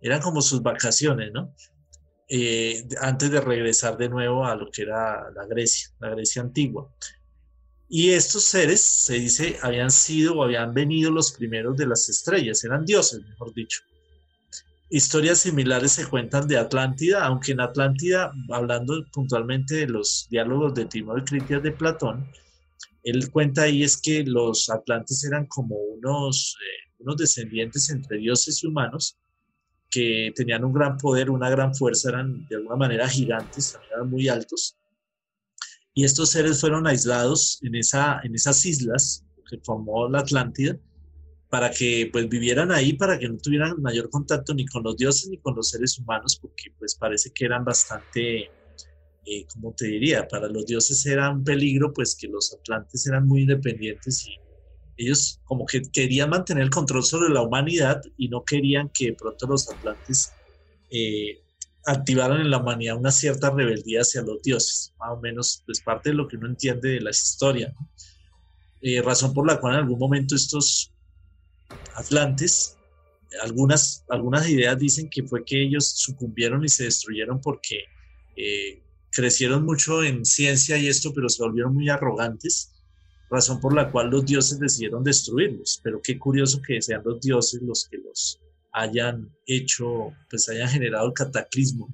Eran 0.00 0.22
como 0.22 0.40
sus 0.40 0.62
vacaciones, 0.62 1.30
¿no? 1.32 1.52
Eh, 2.28 2.88
antes 3.00 3.30
de 3.30 3.40
regresar 3.40 3.98
de 3.98 4.08
nuevo 4.08 4.46
a 4.46 4.56
lo 4.56 4.70
que 4.70 4.82
era 4.82 5.30
la 5.30 5.46
Grecia, 5.46 5.90
la 6.00 6.10
Grecia 6.10 6.40
antigua. 6.42 6.90
Y 7.88 8.10
estos 8.10 8.44
seres, 8.44 8.80
se 8.80 9.14
dice, 9.14 9.58
habían 9.62 9.90
sido 9.90 10.34
o 10.34 10.42
habían 10.42 10.74
venido 10.74 11.10
los 11.10 11.32
primeros 11.32 11.76
de 11.76 11.86
las 11.86 12.08
estrellas, 12.08 12.64
eran 12.64 12.84
dioses, 12.84 13.20
mejor 13.20 13.54
dicho. 13.54 13.80
Historias 14.90 15.38
similares 15.38 15.92
se 15.92 16.06
cuentan 16.06 16.48
de 16.48 16.58
Atlántida, 16.58 17.24
aunque 17.24 17.52
en 17.52 17.60
Atlántida, 17.60 18.32
hablando 18.50 19.04
puntualmente 19.12 19.76
de 19.76 19.86
los 19.88 20.26
diálogos 20.30 20.74
de 20.74 20.86
Timor 20.86 21.20
y 21.20 21.24
Critias 21.24 21.62
de 21.62 21.72
Platón, 21.72 22.28
él 23.04 23.30
cuenta 23.30 23.62
ahí 23.62 23.84
es 23.84 23.96
que 24.00 24.24
los 24.24 24.68
atlantes 24.68 25.24
eran 25.24 25.46
como 25.46 25.76
unos, 25.76 26.56
eh, 26.60 26.92
unos 26.98 27.16
descendientes 27.16 27.88
entre 27.90 28.18
dioses 28.18 28.62
y 28.62 28.66
humanos 28.66 29.16
que 29.88 30.32
tenían 30.34 30.64
un 30.64 30.72
gran 30.72 30.96
poder, 30.98 31.30
una 31.30 31.48
gran 31.48 31.72
fuerza, 31.72 32.08
eran 32.08 32.46
de 32.48 32.56
alguna 32.56 32.76
manera 32.76 33.08
gigantes, 33.08 33.72
también 33.72 33.92
eran 33.92 34.10
muy 34.10 34.28
altos 34.28 34.76
y 35.96 36.04
estos 36.04 36.30
seres 36.30 36.60
fueron 36.60 36.86
aislados 36.86 37.58
en, 37.62 37.74
esa, 37.74 38.20
en 38.22 38.34
esas 38.34 38.66
islas 38.66 39.24
que 39.48 39.58
formó 39.64 40.06
la 40.10 40.18
Atlántida 40.18 40.78
para 41.48 41.70
que 41.70 42.10
pues 42.12 42.28
vivieran 42.28 42.70
ahí, 42.70 42.92
para 42.92 43.18
que 43.18 43.26
no 43.26 43.38
tuvieran 43.38 43.80
mayor 43.80 44.10
contacto 44.10 44.52
ni 44.52 44.66
con 44.66 44.82
los 44.82 44.98
dioses 44.98 45.30
ni 45.30 45.38
con 45.38 45.56
los 45.56 45.70
seres 45.70 45.98
humanos, 45.98 46.38
porque 46.38 46.64
pues 46.78 46.96
parece 46.96 47.30
que 47.30 47.46
eran 47.46 47.64
bastante, 47.64 48.50
eh, 49.24 49.46
como 49.54 49.72
te 49.72 49.86
diría, 49.86 50.28
para 50.28 50.48
los 50.48 50.66
dioses 50.66 51.06
era 51.06 51.30
un 51.30 51.42
peligro, 51.42 51.94
pues 51.94 52.14
que 52.14 52.28
los 52.28 52.52
atlantes 52.52 53.06
eran 53.06 53.26
muy 53.26 53.42
independientes 53.42 54.26
y 54.26 54.36
ellos 54.98 55.40
como 55.44 55.64
que 55.64 55.80
querían 55.80 56.28
mantener 56.28 56.64
el 56.64 56.70
control 56.70 57.04
sobre 57.04 57.32
la 57.32 57.40
humanidad 57.40 58.02
y 58.18 58.28
no 58.28 58.44
querían 58.44 58.90
que 58.92 59.14
pronto 59.14 59.46
los 59.46 59.66
atlantes 59.70 60.30
eh, 60.90 61.40
activaron 61.86 62.40
en 62.40 62.50
la 62.50 62.58
humanidad 62.58 62.96
una 62.96 63.12
cierta 63.12 63.50
rebeldía 63.50 64.00
hacia 64.00 64.22
los 64.22 64.42
dioses, 64.42 64.92
más 64.98 65.10
o 65.12 65.20
menos, 65.20 65.62
es 65.68 65.80
parte 65.80 66.10
de 66.10 66.16
lo 66.16 66.26
que 66.26 66.36
uno 66.36 66.48
entiende 66.48 66.90
de 66.90 67.00
la 67.00 67.10
historia. 67.10 67.72
Eh, 68.82 69.00
razón 69.00 69.32
por 69.32 69.46
la 69.46 69.58
cual 69.60 69.74
en 69.74 69.80
algún 69.80 69.98
momento 69.98 70.34
estos 70.34 70.92
atlantes, 71.94 72.76
algunas, 73.42 74.04
algunas 74.08 74.48
ideas 74.48 74.78
dicen 74.78 75.08
que 75.08 75.22
fue 75.22 75.44
que 75.44 75.62
ellos 75.62 75.88
sucumbieron 75.96 76.64
y 76.64 76.68
se 76.68 76.84
destruyeron 76.84 77.40
porque 77.40 77.84
eh, 78.36 78.82
crecieron 79.10 79.64
mucho 79.64 80.02
en 80.02 80.24
ciencia 80.24 80.76
y 80.76 80.88
esto, 80.88 81.12
pero 81.14 81.28
se 81.28 81.42
volvieron 81.42 81.74
muy 81.74 81.88
arrogantes, 81.88 82.72
razón 83.30 83.60
por 83.60 83.74
la 83.74 83.90
cual 83.90 84.10
los 84.10 84.26
dioses 84.26 84.58
decidieron 84.58 85.04
destruirlos. 85.04 85.80
Pero 85.84 86.00
qué 86.02 86.18
curioso 86.18 86.60
que 86.60 86.82
sean 86.82 87.02
los 87.04 87.20
dioses 87.20 87.62
los 87.62 87.88
que 87.88 87.98
los 87.98 88.40
hayan 88.76 89.34
hecho, 89.46 90.12
pues 90.28 90.48
hayan 90.50 90.68
generado 90.68 91.06
el 91.06 91.14
cataclismo. 91.14 91.88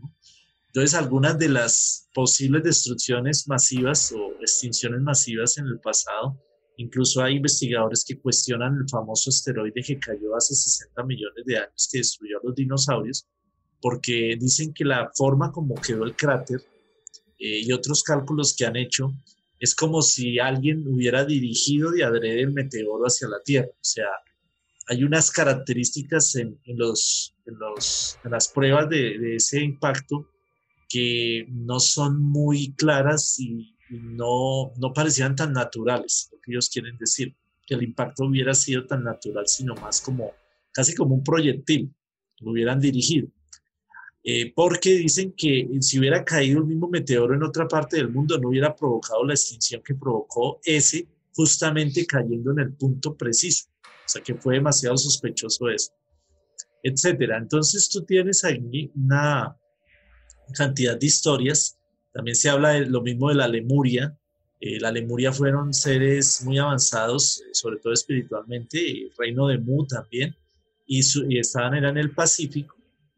Entonces, 0.67 0.95
algunas 0.95 1.39
de 1.39 1.49
las 1.49 2.09
posibles 2.13 2.65
destrucciones 2.65 3.47
masivas 3.47 4.13
o 4.13 4.33
extinciones 4.41 5.01
masivas 5.01 5.59
en 5.59 5.67
el 5.67 5.79
pasado, 5.79 6.43
incluso 6.77 7.23
hay 7.23 7.37
investigadores 7.37 8.05
que 8.05 8.19
cuestionan 8.19 8.77
el 8.79 8.89
famoso 8.89 9.31
asteroide 9.31 9.81
que 9.81 9.99
cayó 9.99 10.35
hace 10.35 10.55
60 10.55 11.05
millones 11.05 11.45
de 11.45 11.59
años 11.59 11.89
que 11.91 11.99
destruyó 11.99 12.39
a 12.39 12.47
los 12.47 12.55
dinosaurios, 12.57 13.29
porque 13.81 14.37
dicen 14.41 14.73
que 14.75 14.85
la 14.85 15.09
forma 15.15 15.53
como 15.53 15.77
quedó 15.77 16.05
el 16.05 16.17
cráter 16.17 16.61
eh, 17.39 17.61
y 17.65 17.73
otros 17.73 18.03
cálculos 18.03 18.57
que 18.57 18.67
han 18.67 18.77
hecho 18.77 19.13
es 19.61 19.77
como 19.77 20.03
si 20.03 20.41
alguien 20.41 20.85
hubiera 20.89 21.25
dirigido 21.25 21.93
de 21.93 22.03
adrede 22.03 22.41
el 22.41 22.53
meteoro 22.53 23.05
hacia 23.05 23.29
la 23.29 23.41
Tierra. 23.45 23.71
O 23.71 23.85
sea, 23.85 24.09
hay 24.89 25.05
unas 25.05 25.31
características 25.31 26.37
en, 26.37 26.59
los, 26.67 27.35
en, 27.47 28.31
las 28.31 28.49
pruebas 28.49 28.89
de, 28.89 29.37
ese 29.37 29.61
impacto 29.61 30.29
que 30.89 31.47
no 31.49 31.81
son 31.81 32.23
muy 32.23 32.73
claras 32.75 33.39
y, 33.39 33.69
no, 33.91 34.73
no 34.79 34.93
parecían 34.95 35.37
tan 35.37 35.53
naturales, 35.53 36.31
lo 36.33 36.41
que 36.41 36.53
ellos 36.53 36.71
quieren 36.71 36.97
decir, 36.97 37.37
que 37.67 37.75
el 37.75 37.83
impacto 37.83 38.25
hubiera 38.25 38.55
sido 38.55 38.87
tan 38.87 39.05
natural, 39.05 39.47
sino 39.47 39.75
más 39.75 40.01
como 40.01 40.33
casi 40.73 40.95
como 40.95 41.15
un 41.15 41.23
proyectil, 41.23 41.93
lo 42.41 42.53
hubieran 42.53 42.81
dirigido. 42.81 43.29
Eh, 44.25 44.53
porque 44.55 44.91
dicen 44.95 45.35
que 45.37 45.69
si 45.81 45.99
hubiera 45.99 46.25
caído 46.25 46.61
el 46.61 46.67
mismo 46.67 46.89
meteoro 46.89 47.35
en 47.35 47.43
otra 47.43 47.67
parte 47.67 47.97
del 47.97 48.09
mundo, 48.09 48.39
no 48.39 48.49
hubiera 48.49 48.75
provocado 48.75 49.25
la 49.25 49.35
extinción 49.35 49.83
que 49.85 49.95
provocó 49.95 50.61
ese, 50.65 51.07
justamente 51.35 52.07
cayendo 52.07 52.53
en 52.53 52.61
el 52.61 52.73
punto 52.73 53.15
preciso. 53.17 53.67
Sea 54.13 54.23
que 54.23 54.35
fue 54.35 54.55
demasiado 54.57 54.97
sospechoso 54.97 55.71
eso, 55.71 55.93
etcétera. 56.83 57.39
Entonces 57.39 57.89
tú 57.89 58.05
tienes 58.05 58.45
ahí 58.45 58.91
una 58.95 59.57
cantidad 60.55 60.99
de 60.99 61.07
historias. 61.07 61.79
También 62.13 62.37
se 62.37 62.51
habla 62.51 62.71
de 62.71 62.87
lo 62.87 63.01
mismo 63.01 63.31
de 63.31 63.37
la 63.37 63.49
Lemuria. 63.49 64.15
Eh, 64.61 64.79
la 64.81 64.93
Lemuria 64.93 65.33
fueron 65.33 65.73
seres 65.73 66.43
muy 66.45 66.59
avanzados, 66.59 67.41
eh, 67.41 67.49
sobre 67.53 67.79
todo 67.79 67.93
espiritualmente, 67.95 68.79
el 68.79 69.13
reino 69.17 69.49
de 69.49 69.59
Mu 69.59 69.87
también, 69.87 70.37
y, 70.87 71.01
y 71.29 71.39
estaban 71.39 71.75
en 71.75 71.97
el 71.97 72.13
Pacífico, 72.13 72.77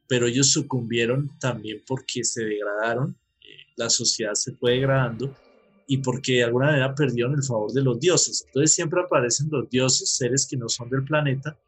pero 0.09 0.27
ellos 0.27 0.53
sucumbieron 0.53 1.31
también 1.39 1.83
porque 1.87 2.25
se 2.25 2.45
degradaron, 2.45 3.19
eh, 3.43 3.73
la 3.77 3.91
sociedad 3.91 4.33
se 4.35 4.53
fue 4.53 4.73
degradando 4.73 5.37
y 5.87 5.99
porque 5.99 6.35
de 6.35 6.45
alguna 6.45 6.67
manera 6.67 6.95
perdieron 6.95 7.35
el 7.35 7.43
favor 7.43 7.73
de 7.73 7.83
los 7.83 7.99
dioses. 8.01 8.45
Entonces 8.47 8.73
siempre 8.73 9.01
aparecen 9.01 9.49
los 9.51 9.69
dioses, 9.69 10.17
seres 10.17 10.47
que 10.47 10.57
no 10.57 10.69
son 10.69 10.89
del 10.89 11.05
planeta, 11.05 11.59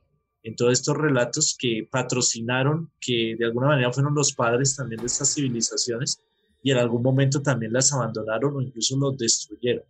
en 0.42 0.54
todos 0.54 0.73
estos 0.73 0.96
relatos 0.96 1.56
que 1.58 1.88
patrocinaron, 1.90 2.90
que 3.00 3.35
de 3.38 3.44
alguna 3.44 3.68
manera 3.68 3.92
fueron 3.92 4.14
los 4.14 4.32
padres 4.32 4.76
también 4.76 5.00
de 5.00 5.06
estas 5.06 5.35
civilizaciones 5.35 6.23
y 6.62 6.70
en 6.70 6.78
algún 6.78 7.02
momento 7.02 7.42
también 7.42 7.73
las 7.73 7.92
abandonaron 7.92 8.56
o 8.56 8.61
incluso 8.62 8.96
los 8.96 9.18
destruyeron. 9.18 9.85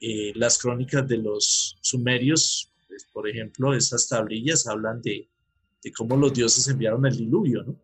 Eh, 0.00 0.32
las 0.36 0.58
crónicas 0.58 1.06
de 1.08 1.18
los 1.18 1.76
sumerios, 1.80 2.72
pues, 2.86 3.04
por 3.12 3.28
ejemplo, 3.28 3.74
esas 3.74 4.08
tablillas 4.08 4.66
hablan 4.68 5.02
de, 5.02 5.28
de 5.82 5.92
cómo 5.92 6.16
los 6.16 6.32
dioses 6.32 6.68
enviaron 6.68 7.04
el 7.04 7.16
diluvio, 7.16 7.64
¿no? 7.64 7.76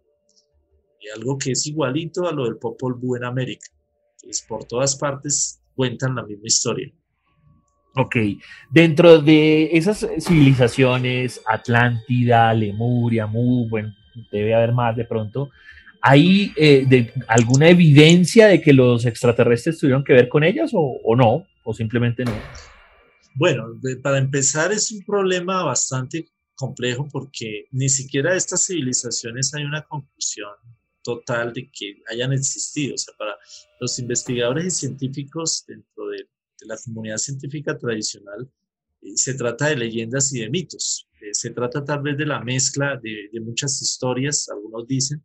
Y 1.01 1.09
algo 1.09 1.37
que 1.37 1.51
es 1.51 1.67
igualito 1.67 2.27
a 2.27 2.33
lo 2.33 2.45
del 2.45 2.57
Popol 2.57 2.95
Vuh 2.95 3.17
en 3.17 3.25
América 3.25 3.67
por 4.49 4.65
todas 4.65 4.97
partes 4.97 5.61
cuentan 5.75 6.15
la 6.15 6.25
misma 6.25 6.47
historia. 6.47 6.93
Ok, 7.97 8.17
dentro 8.71 9.21
de 9.21 9.71
esas 9.77 10.07
civilizaciones, 10.19 11.41
Atlántida, 11.47 12.53
Lemuria, 12.53 13.27
Mu, 13.27 13.69
bueno, 13.69 13.95
debe 14.33 14.55
haber 14.55 14.73
más 14.73 14.97
de 14.97 15.05
pronto, 15.05 15.51
¿hay 16.01 16.53
eh, 16.57 17.13
alguna 17.29 17.69
evidencia 17.69 18.49
de 18.49 18.61
que 18.61 18.73
los 18.73 19.07
extraterrestres 19.07 19.79
tuvieron 19.79 20.03
que 20.03 20.13
ver 20.13 20.29
con 20.29 20.43
ellas 20.43 20.73
o, 20.75 21.01
o 21.05 21.15
no? 21.15 21.47
¿O 21.63 21.73
simplemente 21.73 22.25
no? 22.25 22.33
Bueno, 23.37 23.65
para 24.03 24.19
empezar 24.19 24.73
es 24.73 24.91
un 24.91 25.05
problema 25.05 25.63
bastante 25.65 26.27
complejo 26.57 27.09
porque 27.11 27.67
ni 27.71 27.89
siquiera 27.89 28.33
de 28.33 28.39
estas 28.39 28.67
civilizaciones 28.67 29.55
hay 29.55 29.65
una 29.65 29.83
conclusión 29.83 30.51
total 31.05 31.53
de 31.53 31.71
que 31.71 32.03
hayan 32.11 32.33
existido. 32.33 32.95
O 32.95 32.99
sea, 32.99 33.15
para 33.17 33.37
los 33.81 33.99
investigadores 33.99 34.67
y 34.67 34.71
científicos 34.71 35.65
dentro 35.69 36.09
de, 36.09 36.29
la 36.67 36.79
comunidad 36.83 37.19
científica 37.19 37.77
tradicional, 37.77 38.51
eh, 39.03 39.17
se 39.17 39.35
trata 39.35 39.69
de 39.69 39.77
leyendas 39.77 40.33
y 40.33 40.41
de 40.41 40.49
mitos. 40.49 41.07
Eh, 41.21 41.33
se 41.33 41.51
trata 41.51 41.85
tal 41.85 42.01
vez 42.01 42.17
de 42.17 42.25
la 42.25 42.41
mezcla 42.41 42.99
de, 43.03 43.29
muchas 43.41 43.83
historias, 43.83 44.49
algunos 44.49 44.87
dicen, 44.87 45.23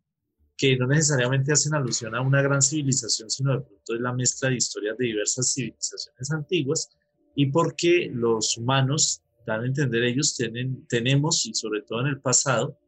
que 0.54 0.76
no 0.76 0.86
necesariamente 0.86 1.52
hacen 1.52 1.74
alusión 1.74 2.14
a 2.14 2.20
una 2.20 2.42
gran 2.42 2.60
civilización, 2.60 3.30
sino 3.30 3.54
de 3.54 3.62
pronto 3.62 3.94
es 3.94 4.00
la 4.02 4.12
mezcla 4.12 4.50
de 4.50 4.56
historias 4.56 4.98
de 4.98 5.06
diversas 5.06 5.54
civilizaciones 5.54 6.30
antiguas 6.30 6.90
y 7.34 7.46
porque 7.46 8.10
los 8.12 8.58
humanos, 8.58 9.22
dan 9.46 9.62
a 9.62 9.66
entender 9.66 10.02
ellos, 10.02 10.36
tienen, 10.36 10.86
tenemos, 10.86 11.46
y 11.46 11.54
sobre 11.54 11.80
todo 11.80 12.02
en 12.02 12.08
el 12.08 12.20
pasado, 12.20 12.78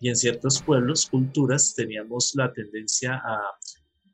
y 0.00 0.08
en 0.08 0.16
ciertos 0.16 0.62
pueblos, 0.62 1.08
culturas, 1.10 1.74
teníamos 1.74 2.32
la 2.34 2.52
tendencia 2.52 3.14
a, 3.14 3.40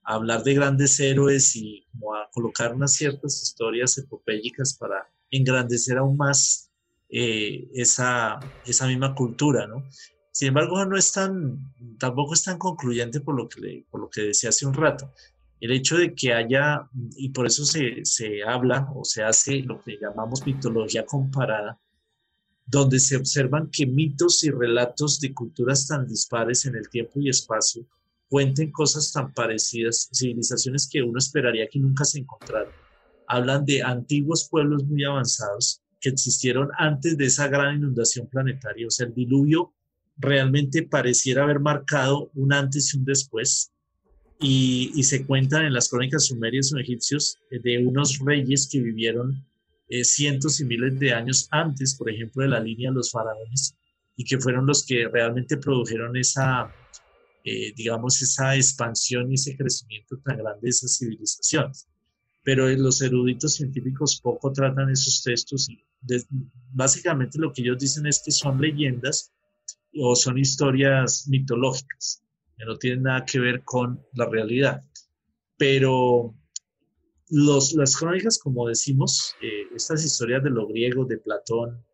hablar 0.07 0.45
de 0.45 0.53
grandes 0.53 1.01
héroes 1.01 1.57
y 1.57 1.87
como 1.91 2.15
a 2.15 2.29
colocar 2.31 2.75
unas 2.75 2.93
ciertas 2.93 3.43
historias 3.43 3.97
epopélicas 3.97 4.77
para 4.79 5.09
engrandecer 5.31 5.97
aún 5.97 6.19
más 6.19 6.71
eh, 7.09 7.71
esa, 7.73 8.39
esa 8.67 8.87
misma 8.87 9.15
cultura, 9.15 9.67
¿no? 9.67 9.89
Sin 10.31 10.49
embargo, 10.49 10.85
no 10.85 10.99
es 10.99 11.13
tan, 11.13 11.73
tampoco 11.99 12.35
es 12.35 12.43
tan 12.43 12.59
concluyente 12.59 13.21
por 13.21 13.35
lo 13.35 13.49
que, 13.49 13.87
por 13.89 14.01
lo 14.01 14.11
que 14.11 14.23
decía 14.23 14.51
hace 14.51 14.67
un 14.67 14.75
rato. 14.75 15.11
El 15.61 15.73
hecho 15.73 15.97
de 15.97 16.15
que 16.15 16.35
haya, 16.35 16.87
y 17.17 17.31
por 17.31 17.47
eso 17.47 17.65
se, 17.65 18.05
se 18.05 18.43
habla 18.43 18.89
o 18.95 19.05
se 19.05 19.23
hace 19.23 19.61
lo 19.61 19.81
que 19.81 19.97
llamamos 19.99 20.45
mitología 20.45 21.07
comparada, 21.07 21.81
donde 22.67 22.99
se 22.99 23.17
observan 23.17 23.71
que 23.71 23.87
mitos 23.87 24.43
y 24.45 24.51
relatos 24.51 25.21
de 25.21 25.35
culturas 25.35 25.87
tan 25.87 26.07
dispares 26.07 26.65
en 26.65 26.77
el 26.77 26.89
tiempo 26.89 27.21
y 27.21 27.29
espacio 27.29 27.87
cuenten 28.29 28.73
cosas 28.73 29.13
tan 29.13 29.33
parecidas, 29.33 30.09
civilizaciones 30.13 30.89
que 30.91 31.03
uno 31.03 31.19
esperaría 31.19 31.69
que 31.69 31.79
nunca 31.79 32.05
se 32.05 32.21
encontraran. 32.21 32.73
Hablan 33.29 33.65
de 33.65 33.83
antiguos 33.83 34.49
pueblos 34.51 34.85
muy 34.85 35.05
avanzados 35.05 35.83
que 36.01 36.09
existieron 36.11 36.71
antes 36.79 37.17
de 37.17 37.27
esa 37.27 37.49
gran 37.49 37.77
inundación 37.77 38.27
planetaria. 38.27 38.87
O 38.87 38.91
sea, 38.91 39.07
el 39.07 39.15
diluvio 39.15 39.73
realmente 40.17 40.83
pareciera 40.83 41.45
haber 41.45 41.61
marcado 41.61 42.31
un 42.35 42.53
antes 42.53 42.93
y 42.93 42.99
un 42.99 43.05
después. 43.05 43.71
Y, 44.41 45.03
se 45.05 45.25
cuentan 45.25 45.65
en 45.65 45.73
las 45.73 45.89
crónicas 45.89 46.27
sumerias 46.27 46.73
o 46.73 46.79
egipcios 46.79 47.39
de 47.51 47.87
unos 47.87 48.19
reyes 48.19 48.69
que 48.71 48.81
vivieron 48.81 49.47
eh, 49.89 50.05
cientos 50.05 50.61
y 50.61 50.65
miles 50.65 50.99
de 50.99 51.13
años 51.13 51.49
antes, 51.51 51.95
por 51.97 52.11
ejemplo, 52.11 52.43
de 52.43 52.49
la 52.49 52.61
línea 52.61 52.91
de 52.91 52.97
los 52.97 53.11
faraones, 53.11 53.77
y 54.17 54.25
que 54.25 54.39
fueron 54.39 54.67
los 54.67 54.87
que 54.87 55.09
realmente 55.09 55.57
produjeron 55.57 56.17
esa, 56.17 56.73
eh, 57.45 57.73
digamos, 57.75 58.21
esa 58.23 58.55
expansión 58.57 59.31
y 59.31 59.35
ese 59.35 59.57
crecimiento 59.57 60.19
tan 60.25 60.39
grande 60.39 60.61
de 60.63 60.71
esas 60.71 60.97
civilizaciones. 60.97 61.89
Pero 62.43 62.69
los 62.69 63.01
eruditos 63.01 63.55
científicos 63.55 64.21
poco 64.23 64.53
tratan 64.53 64.91
esos 64.91 65.23
textos 65.23 65.69
y 65.69 65.83
básicamente 66.73 67.39
lo 67.39 67.53
que 67.53 67.63
ellos 67.63 67.79
dicen 67.79 68.07
es 68.07 68.23
que 68.25 68.31
son 68.31 68.61
leyendas 68.61 69.33
o 69.99 70.15
son 70.15 70.39
historias 70.39 71.27
mitológicas, 71.29 72.23
que 72.57 72.65
no 72.65 72.77
tienen 72.77 73.05
nada 73.05 73.25
que 73.25 73.39
ver 73.39 73.63
con 73.65 74.05
la 74.13 74.27
realidad. 74.27 74.85
Pero 75.57 76.35
los, 77.31 77.73
las 77.73 77.97
crónicas, 77.97 78.39
como 78.39 78.69
decimos, 78.69 79.35
eh, 79.41 79.64
estas 79.77 80.05
historias 80.05 80.43
de 80.43 80.51
lo 80.51 80.67
griego, 80.67 81.05
de 81.05 81.19
Platón, 81.19 81.85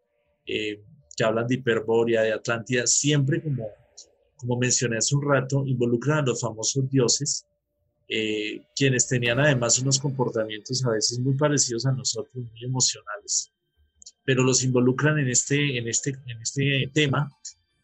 eh, 0.46 0.82
que 1.16 1.24
hablan 1.24 1.46
de 1.46 1.56
Hiperbórea, 1.56 2.22
de 2.22 2.32
Atlántida, 2.32 2.86
siempre 2.86 3.42
como 3.42 3.66
como 4.40 4.56
mencioné 4.56 4.96
hace 4.96 5.14
un 5.14 5.22
rato, 5.22 5.66
involucran 5.66 6.20
a 6.20 6.22
los 6.22 6.40
famosos 6.40 6.88
dioses, 6.88 7.46
eh, 8.08 8.62
quienes 8.74 9.06
tenían 9.06 9.38
además 9.38 9.78
unos 9.78 9.98
comportamientos 9.98 10.84
a 10.84 10.90
veces 10.90 11.18
muy 11.18 11.34
parecidos 11.34 11.84
a 11.84 11.92
nosotros, 11.92 12.34
muy 12.34 12.64
emocionales, 12.64 13.52
pero 14.24 14.42
los 14.42 14.64
involucran 14.64 15.18
en 15.18 15.28
este, 15.28 15.76
en 15.76 15.86
este, 15.88 16.10
en 16.26 16.40
este 16.40 16.90
tema 16.94 17.30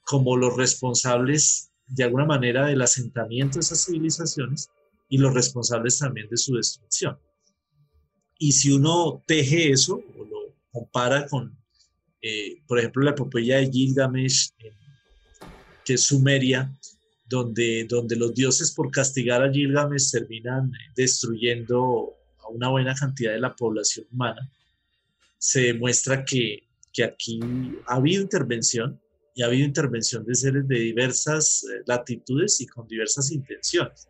como 0.02 0.36
los 0.36 0.56
responsables 0.56 1.70
de 1.88 2.04
alguna 2.04 2.24
manera 2.24 2.66
del 2.66 2.80
asentamiento 2.80 3.58
de 3.58 3.60
esas 3.60 3.84
civilizaciones 3.84 4.70
y 5.10 5.18
los 5.18 5.34
responsables 5.34 5.98
también 5.98 6.28
de 6.30 6.38
su 6.38 6.56
destrucción. 6.56 7.18
Y 8.38 8.52
si 8.52 8.72
uno 8.72 9.22
teje 9.26 9.70
eso 9.70 10.02
o 10.18 10.24
lo 10.24 10.54
compara 10.70 11.26
con, 11.26 11.56
eh, 12.20 12.62
por 12.66 12.78
ejemplo, 12.78 13.02
la 13.02 13.12
epopeya 13.12 13.58
de 13.58 13.70
Gilgamesh 13.70 14.50
en 14.58 14.74
que 15.84 15.94
es 15.94 16.02
Sumeria, 16.02 16.76
donde, 17.28 17.86
donde 17.88 18.16
los 18.16 18.34
dioses 18.34 18.72
por 18.72 18.90
castigar 18.90 19.42
a 19.42 19.52
Gilgamesh 19.52 20.10
terminan 20.10 20.72
destruyendo 20.96 22.14
a 22.38 22.48
una 22.48 22.68
buena 22.68 22.94
cantidad 22.94 23.32
de 23.32 23.40
la 23.40 23.54
población 23.54 24.06
humana, 24.10 24.50
se 25.38 25.60
demuestra 25.60 26.24
que, 26.24 26.64
que 26.92 27.04
aquí 27.04 27.40
ha 27.86 27.94
habido 27.94 28.22
intervención 28.22 29.00
y 29.34 29.42
ha 29.42 29.46
habido 29.46 29.66
intervención 29.66 30.24
de 30.24 30.34
seres 30.34 30.66
de 30.66 30.78
diversas 30.78 31.62
eh, 31.64 31.82
latitudes 31.86 32.60
y 32.60 32.66
con 32.66 32.88
diversas 32.88 33.30
intenciones. 33.30 34.08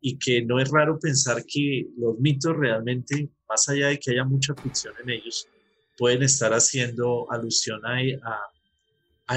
Y 0.00 0.18
que 0.18 0.42
no 0.42 0.60
es 0.60 0.68
raro 0.68 0.98
pensar 1.00 1.44
que 1.46 1.88
los 1.96 2.18
mitos 2.18 2.56
realmente, 2.56 3.30
más 3.52 3.68
allá 3.68 3.88
de 3.88 3.98
que 3.98 4.12
haya 4.12 4.24
mucha 4.24 4.54
ficción 4.54 4.94
en 5.02 5.10
ellos, 5.10 5.46
pueden 5.98 6.22
estar 6.22 6.52
haciendo 6.52 7.30
alusión 7.30 7.82
a, 7.84 8.48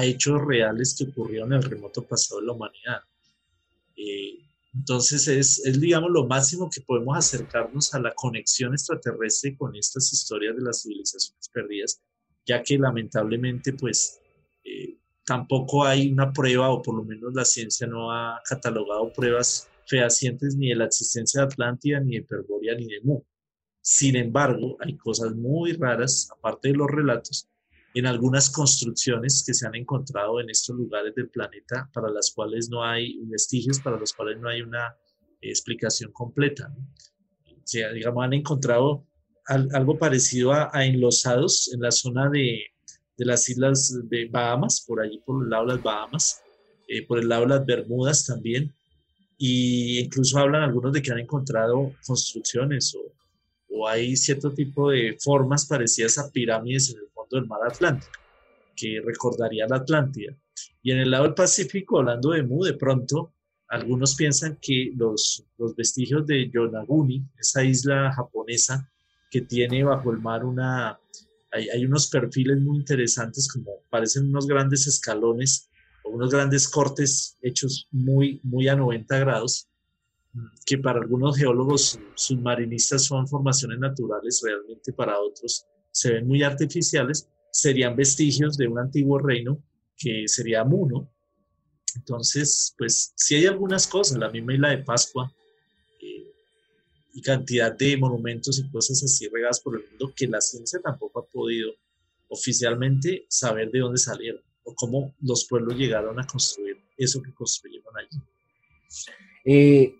hechos 0.02 0.44
reales 0.44 0.94
que 0.96 1.04
ocurrieron 1.04 1.52
en 1.52 1.58
el 1.58 1.70
remoto 1.70 2.02
pasado 2.02 2.40
de 2.40 2.46
la 2.46 2.52
humanidad. 2.52 3.00
Eh, 3.96 4.44
entonces 4.74 5.26
es, 5.26 5.64
es, 5.64 5.80
digamos, 5.80 6.10
lo 6.10 6.26
máximo 6.26 6.68
que 6.68 6.82
podemos 6.82 7.16
acercarnos 7.16 7.94
a 7.94 8.00
la 8.00 8.12
conexión 8.14 8.74
extraterrestre 8.74 9.56
con 9.56 9.74
estas 9.74 10.12
historias 10.12 10.54
de 10.54 10.62
las 10.62 10.82
civilizaciones 10.82 11.48
perdidas, 11.50 12.00
ya 12.44 12.62
que 12.62 12.78
lamentablemente, 12.78 13.72
pues, 13.72 14.20
eh, 14.64 14.98
tampoco 15.24 15.84
hay 15.84 16.12
una 16.12 16.30
prueba, 16.30 16.68
o 16.68 16.82
por 16.82 16.94
lo 16.94 17.04
menos 17.04 17.32
la 17.32 17.44
ciencia 17.44 17.86
no 17.86 18.12
ha 18.12 18.40
catalogado 18.44 19.12
pruebas 19.14 19.68
fehacientes 19.86 20.56
ni 20.56 20.68
de 20.68 20.76
la 20.76 20.86
existencia 20.86 21.40
de 21.40 21.46
Atlántida, 21.46 22.00
ni 22.00 22.12
de 22.12 22.18
Hiperbórea, 22.18 22.74
ni 22.74 22.86
de 22.86 23.00
Mu. 23.02 23.22
Sin 23.88 24.16
embargo, 24.16 24.76
hay 24.80 24.96
cosas 24.96 25.36
muy 25.36 25.74
raras, 25.74 26.28
aparte 26.36 26.70
de 26.70 26.74
los 26.74 26.90
relatos, 26.90 27.48
en 27.94 28.06
algunas 28.06 28.50
construcciones 28.50 29.44
que 29.46 29.54
se 29.54 29.64
han 29.64 29.76
encontrado 29.76 30.40
en 30.40 30.50
estos 30.50 30.74
lugares 30.74 31.14
del 31.14 31.28
planeta 31.28 31.88
para 31.94 32.10
las 32.10 32.32
cuales 32.32 32.68
no 32.68 32.82
hay 32.82 33.16
vestigios, 33.26 33.78
para 33.78 33.96
los 33.96 34.12
cuales 34.12 34.40
no 34.40 34.48
hay 34.48 34.60
una 34.60 34.92
explicación 35.40 36.10
completa. 36.10 36.74
O 37.48 37.62
sea, 37.62 37.92
digamos, 37.92 38.24
han 38.24 38.32
encontrado 38.32 39.06
algo 39.46 39.96
parecido 39.96 40.52
a, 40.52 40.84
enlosados 40.84 41.72
en 41.72 41.80
la 41.80 41.92
zona 41.92 42.28
de, 42.28 42.64
de, 43.16 43.24
las 43.24 43.48
islas 43.48 43.96
de 44.08 44.26
Bahamas, 44.26 44.84
por 44.84 45.00
allí 45.00 45.22
por 45.24 45.44
el 45.44 45.48
lado 45.48 45.66
de 45.66 45.74
las 45.74 45.82
Bahamas, 45.84 46.42
eh, 46.88 47.06
por 47.06 47.20
el 47.20 47.28
lado 47.28 47.42
de 47.42 47.50
las 47.50 47.64
Bermudas 47.64 48.26
también, 48.26 48.74
y 49.38 50.00
incluso 50.00 50.40
hablan 50.40 50.64
algunos 50.64 50.92
de 50.92 51.00
que 51.00 51.12
han 51.12 51.20
encontrado 51.20 51.92
construcciones 52.04 52.92
o, 52.96 53.14
o 53.76 53.86
hay 53.86 54.16
cierto 54.16 54.52
tipo 54.52 54.90
de 54.90 55.16
formas 55.20 55.66
parecidas 55.66 56.18
a 56.18 56.30
pirámides 56.30 56.90
en 56.90 56.98
el 56.98 57.06
del 57.30 57.46
mar 57.46 57.60
Atlántico, 57.66 58.12
que 58.74 59.00
recordaría 59.04 59.66
la 59.68 59.76
Atlántida. 59.76 60.36
Y 60.82 60.92
en 60.92 60.98
el 60.98 61.10
lado 61.10 61.24
del 61.24 61.34
Pacífico, 61.34 61.98
hablando 61.98 62.30
de 62.30 62.42
Mu, 62.42 62.64
de 62.64 62.74
pronto 62.74 63.32
algunos 63.68 64.14
piensan 64.14 64.58
que 64.62 64.92
los, 64.96 65.44
los 65.58 65.74
vestigios 65.74 66.26
de 66.26 66.48
Yonaguni, 66.50 67.24
esa 67.38 67.64
isla 67.64 68.12
japonesa 68.12 68.88
que 69.30 69.42
tiene 69.42 69.82
bajo 69.82 70.12
el 70.12 70.18
mar 70.18 70.44
una... 70.44 70.98
Hay, 71.52 71.68
hay 71.68 71.84
unos 71.84 72.08
perfiles 72.08 72.60
muy 72.60 72.78
interesantes, 72.78 73.50
como 73.52 73.70
parecen 73.90 74.28
unos 74.28 74.46
grandes 74.46 74.86
escalones 74.86 75.68
o 76.04 76.10
unos 76.10 76.30
grandes 76.30 76.68
cortes 76.68 77.36
hechos 77.42 77.88
muy, 77.90 78.40
muy 78.42 78.68
a 78.68 78.76
90 78.76 79.18
grados, 79.18 79.68
que 80.64 80.78
para 80.78 81.00
algunos 81.00 81.36
geólogos 81.36 81.98
submarinistas 82.14 83.04
son 83.04 83.26
formaciones 83.26 83.78
naturales, 83.78 84.40
realmente 84.44 84.92
para 84.92 85.18
otros 85.18 85.66
se 85.90 86.12
ven 86.12 86.26
muy 86.26 86.42
artificiales, 86.42 87.28
serían 87.50 87.96
vestigios 87.96 88.56
de 88.56 88.68
un 88.68 88.78
antiguo 88.78 89.18
reino 89.18 89.62
que 89.96 90.28
sería 90.28 90.62
Muno. 90.64 91.10
Entonces, 91.94 92.74
pues 92.76 93.12
si 93.16 93.36
hay 93.36 93.46
algunas 93.46 93.86
cosas, 93.86 94.18
la 94.18 94.28
misma 94.28 94.54
isla 94.54 94.70
de 94.70 94.78
Pascua 94.78 95.32
eh, 96.02 96.30
y 97.14 97.22
cantidad 97.22 97.72
de 97.72 97.96
monumentos 97.96 98.58
y 98.58 98.68
cosas 98.68 99.02
así 99.02 99.26
regadas 99.28 99.60
por 99.60 99.76
el 99.76 99.88
mundo 99.88 100.12
que 100.14 100.26
la 100.26 100.42
ciencia 100.42 100.80
tampoco 100.80 101.20
ha 101.20 101.26
podido 101.26 101.72
oficialmente 102.28 103.24
saber 103.28 103.70
de 103.70 103.78
dónde 103.78 103.98
salieron 103.98 104.42
o 104.64 104.74
cómo 104.74 105.14
los 105.22 105.46
pueblos 105.46 105.78
llegaron 105.78 106.20
a 106.20 106.26
construir 106.26 106.76
eso 106.98 107.22
que 107.22 107.32
construyeron 107.32 107.94
allí. 107.96 108.20
Eh, 109.44 109.94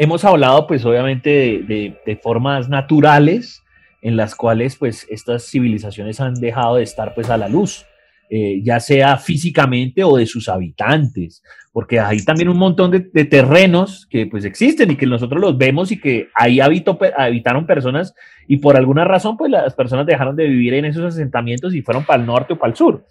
hemos 0.00 0.24
hablado 0.24 0.66
pues 0.66 0.84
obviamente 0.86 1.62
de 2.04 2.20
formas 2.22 2.68
naturales 2.68 3.62
en 4.02 4.16
las 4.16 4.34
cuales 4.34 4.76
pues 4.76 5.06
estas 5.10 5.44
civilizaciones 5.48 6.20
han 6.20 6.34
dejado 6.34 6.76
de 6.76 6.82
estar 6.82 7.14
pues 7.14 7.28
a 7.28 7.36
la 7.36 7.48
luz, 7.48 7.84
eh, 8.30 8.62
ya 8.62 8.80
sea 8.80 9.18
físicamente 9.18 10.02
o 10.02 10.16
de 10.16 10.24
sus 10.24 10.48
habitantes, 10.48 11.42
porque 11.70 12.00
hay 12.00 12.24
también 12.24 12.48
un 12.48 12.56
montón 12.56 12.90
de, 12.90 13.24
terrenos 13.24 14.06
que 14.08 14.26
pues 14.26 14.46
existen 14.46 14.90
y 14.90 14.96
que 14.96 15.06
nosotros 15.06 15.38
los 15.38 15.58
vemos 15.58 15.92
y 15.92 16.00
que 16.00 16.28
ahí 16.34 16.60
habito, 16.60 16.98
habitaron 17.16 17.66
personas 17.66 18.14
y 18.48 18.56
por 18.56 18.78
alguna 18.78 19.04
razón 19.04 19.36
pues 19.36 19.50
las 19.50 19.74
personas 19.74 20.06
dejaron 20.06 20.34
de 20.34 20.48
vivir 20.48 20.74
en 20.74 20.86
esos 20.86 21.04
asentamientos 21.04 21.74
y 21.74 21.82
fueron 21.82 22.04
para 22.04 22.20
el 22.20 22.26
norte 22.26 22.54
o 22.54 22.58
para 22.58 22.70
el 22.70 22.76
sur. 22.76 23.04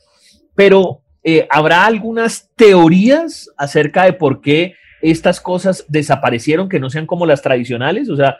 Pero 0.55 1.03
eh, 1.23 1.45
habrá 1.51 1.85
algunas 1.85 2.49
teorías 2.55 3.49
acerca 3.57 4.05
de 4.05 4.13
por 4.13 4.41
qué 4.41 4.73
estas 5.01 5.39
cosas 5.39 5.85
desaparecieron, 5.87 6.69
que 6.69 6.79
no 6.79 6.89
sean 6.89 7.05
como 7.05 7.25
las 7.25 7.41
tradicionales. 7.41 8.09
O 8.09 8.15
sea, 8.15 8.37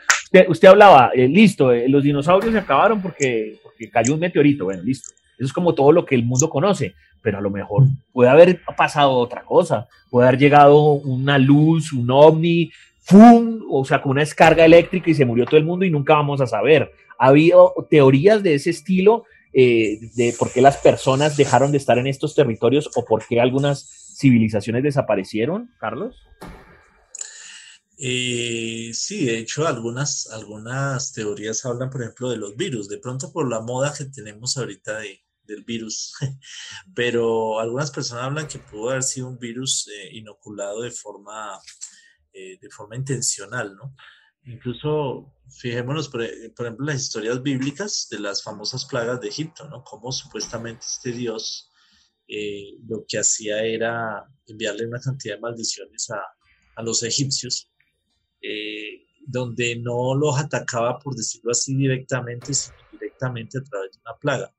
usted, 0.48 0.68
hablaba, 0.68 1.12
eh, 1.14 1.28
listo, 1.28 1.72
eh, 1.72 1.88
los 1.90 2.04
dinosaurios 2.04 2.54
se 2.54 2.60
acabaron 2.60 3.02
porque, 3.02 3.60
porque 3.64 3.90
cayó 3.90 4.14
un 4.14 4.20
meteorito, 4.20 4.66
bueno, 4.66 4.84
listo. 4.84 5.12
Eso 5.38 5.46
es 5.46 5.54
como 5.54 5.74
todo 5.74 5.92
lo 5.92 6.06
que 6.06 6.16
el 6.16 6.26
mundo 6.26 6.50
conoce, 6.50 6.96
pero 7.22 7.38
a 7.38 7.42
lo 7.42 7.50
mejor 7.50 7.84
puede 8.12 8.30
haber 8.30 8.62
pasado 8.78 9.12
otra 9.14 9.44
cosa, 9.44 9.88
puede 10.10 10.28
haber 10.28 10.40
llegado 10.40 10.92
una 10.92 11.38
luz, 11.38 11.94
un 11.94 12.12
ovni, 12.12 12.72
¡fum! 13.00 13.62
o 13.70 13.86
sea, 13.86 14.02
con 14.02 14.12
una 14.12 14.22
descarga 14.22 14.66
eléctrica 14.66 15.10
y 15.10 15.14
se 15.14 15.26
murió 15.26 15.46
todo 15.46 15.58
el 15.58 15.66
mundo 15.66 15.86
y 15.86 15.90
nunca 15.90 16.16
vamos 16.16 16.42
a 16.42 16.48
saber. 16.48 16.92
Ha 17.18 17.28
habido 17.28 17.74
teorías 17.90 18.44
de 18.44 18.56
ese 18.56 18.70
estilo 18.70 19.24
eh, 19.54 20.00
de 20.16 20.36
por 20.38 20.52
qué 20.52 20.62
las 20.62 20.78
personas 20.78 21.36
dejaron 21.36 21.72
de 21.72 21.78
estar 21.78 21.98
en 21.98 22.08
estos 22.08 22.36
territorios 22.36 22.90
o 22.96 23.06
por 23.06 23.26
qué 23.26 23.42
algunas 23.42 23.99
civilizaciones 24.20 24.84
desaparecieron, 24.84 25.74
Carlos? 25.80 26.16
Eh, 27.98 28.92
sí, 28.94 29.26
de 29.26 29.40
hecho, 29.40 29.68
algunas, 29.68 30.30
algunas 30.32 31.12
teorías 31.14 31.66
hablan, 31.66 31.90
por 31.90 32.02
ejemplo, 32.02 32.30
de 32.30 32.38
los 32.38 32.56
virus, 32.56 32.88
de 32.88 32.98
pronto 32.98 33.32
por 33.32 33.50
la 33.50 33.62
moda 33.62 33.94
que 33.98 34.06
tenemos 34.06 34.58
ahorita 34.58 35.00
de, 35.00 35.22
del 35.44 35.64
virus, 35.64 36.14
pero 36.96 37.60
algunas 37.60 37.92
personas 37.92 38.26
hablan 38.26 38.48
que 38.48 38.60
pudo 38.60 38.90
haber 38.90 39.04
sido 39.04 39.28
un 39.28 39.38
virus 39.38 39.88
eh, 39.90 40.10
inoculado 40.14 40.82
de 40.82 40.92
forma, 40.92 41.60
eh, 42.34 42.58
de 42.62 42.70
forma 42.70 42.96
intencional, 42.96 43.76
¿no? 43.76 43.96
Incluso, 44.46 45.36
fijémonos, 45.50 46.08
por, 46.08 46.26
por, 46.56 46.66
ejemplo, 46.66 46.86
las 46.86 47.02
historias 47.02 47.44
bíblicas 47.44 48.08
de 48.10 48.20
las 48.20 48.44
famosas 48.44 48.86
plagas 48.86 49.20
de 49.20 49.28
Egipto, 49.28 49.68
¿no? 49.68 49.84
Cómo 49.84 50.12
supuestamente 50.12 50.86
este 50.88 51.12
Dios 51.12 51.69
lo 52.88 53.06
que 53.08 53.18
hacía 53.18 53.64
era 53.64 54.26
enviarle 54.48 54.86
una 54.86 55.00
cantidad 55.00 55.36
de 55.36 55.42
maldiciones 55.42 56.10
a, 56.12 56.22
a 56.76 56.84
los 56.84 57.04
egipcios 57.04 57.70
eh, 58.42 59.06
donde 59.26 59.76
no 59.76 60.16
los 60.16 60.40
atacaba, 60.40 60.98
por 60.98 61.16
decirlo 61.16 61.52
así, 61.52 61.76
directamente, 61.76 62.54
sino 62.54 62.78
directamente 62.92 63.60
a 63.60 63.64
través 63.64 63.92
de 63.92 64.00
una 64.00 64.18
plaga. 64.18 64.54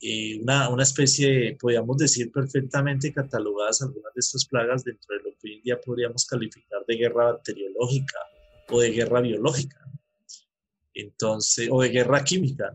Eh, 0.00 0.40
una, 0.42 0.68
una, 0.68 0.82
especie, 0.82 1.56
podríamos 1.58 1.96
decir 1.96 2.30
perfectamente 2.30 3.12
catalogadas 3.12 3.80
algunas 3.80 4.12
de 4.14 4.20
estas 4.20 4.44
plagas 4.44 4.84
dentro 4.84 5.16
de 5.16 5.22
lo 5.22 5.30
que 5.30 5.48
hoy 5.48 5.54
en 5.54 5.62
día 5.62 5.80
podríamos 5.80 6.26
calificar 6.26 6.84
de 6.86 6.96
guerra 6.96 7.32
bacteriológica 7.32 8.18
o 8.68 8.80
de 8.80 8.90
guerra 8.90 9.20
biológica. 9.20 9.80
Entonces, 10.92 11.68
o 11.70 11.80
de 11.80 11.88
guerra 11.88 12.24
química. 12.24 12.72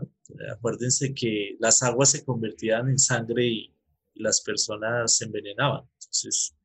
Acuérdense 0.52 1.14
que 1.14 1.56
las 1.60 1.84
aguas 1.84 2.12
se 2.12 2.24
convertían 2.24 2.90
en 2.90 3.00
sangre 3.00 3.46
y, 3.46 3.74
y 4.14 4.24
las 4.24 4.42
personas 4.42 5.18
se 5.18 5.26
envenenaban. 5.26 5.84
Entonces, 6.00 6.56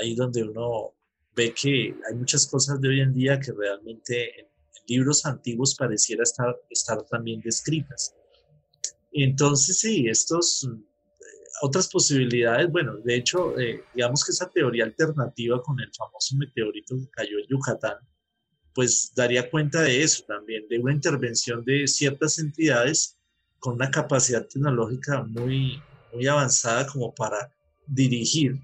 ahí 0.00 0.14
donde 0.14 0.42
uno 0.42 0.94
ve 1.34 1.52
que 1.52 1.94
hay 2.08 2.14
muchas 2.14 2.46
cosas 2.46 2.80
de 2.80 2.88
hoy 2.88 3.00
en 3.00 3.12
día 3.12 3.38
que 3.40 3.52
realmente 3.52 4.40
en, 4.40 4.46
libros 4.86 5.24
antiguos 5.24 5.74
pareciera 5.74 6.24
estar, 6.24 6.54
estar 6.68 7.02
también 7.04 7.40
descritas. 7.40 8.14
Entonces, 9.12 9.78
sí, 9.78 10.06
estos, 10.08 10.64
eh, 10.64 10.84
otras 11.62 11.88
posibilidades, 11.88 12.70
bueno, 12.70 12.96
de 12.98 13.16
hecho, 13.16 13.58
eh, 13.58 13.82
digamos 13.94 14.22
que 14.22 14.32
esa 14.32 14.50
teoría 14.50 14.84
alternativa 14.84 15.62
con 15.62 15.80
el 15.80 15.90
famoso 15.96 16.36
meteorito 16.36 16.96
que 16.96 17.08
cayó 17.12 17.38
en 17.38 17.46
Yucatán, 17.48 17.96
pues 18.74 19.12
daría 19.14 19.50
cuenta 19.50 19.82
de 19.82 20.02
eso 20.02 20.24
también, 20.26 20.66
de 20.68 20.78
una 20.78 20.92
intervención 20.92 21.64
de 21.64 21.86
ciertas 21.86 22.38
entidades 22.38 23.16
con 23.58 23.74
una 23.74 23.90
capacidad 23.90 24.46
tecnológica 24.46 25.22
muy, 25.22 25.80
muy 26.12 26.26
avanzada 26.26 26.86
como 26.86 27.14
para 27.14 27.50
dirigir 27.86 28.60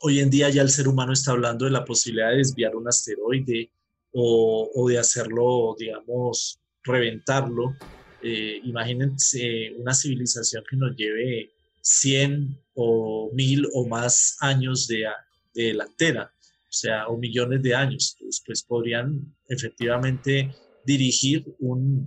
Hoy 0.00 0.20
en 0.20 0.30
día 0.30 0.48
ya 0.48 0.62
el 0.62 0.70
ser 0.70 0.86
humano 0.86 1.12
está 1.12 1.32
hablando 1.32 1.64
de 1.64 1.72
la 1.72 1.84
posibilidad 1.84 2.30
de 2.30 2.36
desviar 2.36 2.76
un 2.76 2.86
asteroide 2.86 3.68
o, 4.12 4.86
de 4.88 4.96
hacerlo, 4.96 5.74
digamos, 5.76 6.60
reventarlo. 6.84 7.76
Eh, 8.22 8.60
imagínense 8.62 9.72
una 9.76 9.92
civilización 9.94 10.62
que 10.70 10.76
nos 10.76 10.94
lleve 10.96 11.50
100 11.80 12.62
o 12.74 13.30
1000 13.32 13.66
o 13.74 13.88
más 13.88 14.36
años 14.38 14.86
de, 14.86 15.04
delantera, 15.52 16.32
o 16.37 16.37
sea, 16.70 17.08
o 17.08 17.16
millones 17.16 17.62
de 17.62 17.74
años. 17.74 18.16
pues 18.46 18.62
podrían 18.62 19.34
efectivamente 19.48 20.54
dirigir 20.84 21.44
un, 21.60 22.06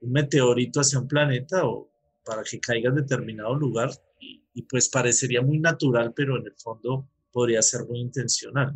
meteorito 0.00 0.80
hacia 0.80 0.98
un 0.98 1.06
planeta 1.06 1.64
o 1.64 1.88
para 2.24 2.42
que 2.42 2.58
caiga 2.58 2.88
en 2.88 2.96
determinado 2.96 3.54
lugar 3.54 3.90
y, 4.20 4.42
y, 4.52 4.62
pues 4.62 4.88
parecería 4.88 5.42
muy 5.42 5.58
natural, 5.58 6.12
pero 6.14 6.36
en 6.38 6.46
el 6.46 6.54
fondo 6.56 7.08
podría 7.32 7.62
ser 7.62 7.84
muy 7.86 8.00
intencional. 8.00 8.74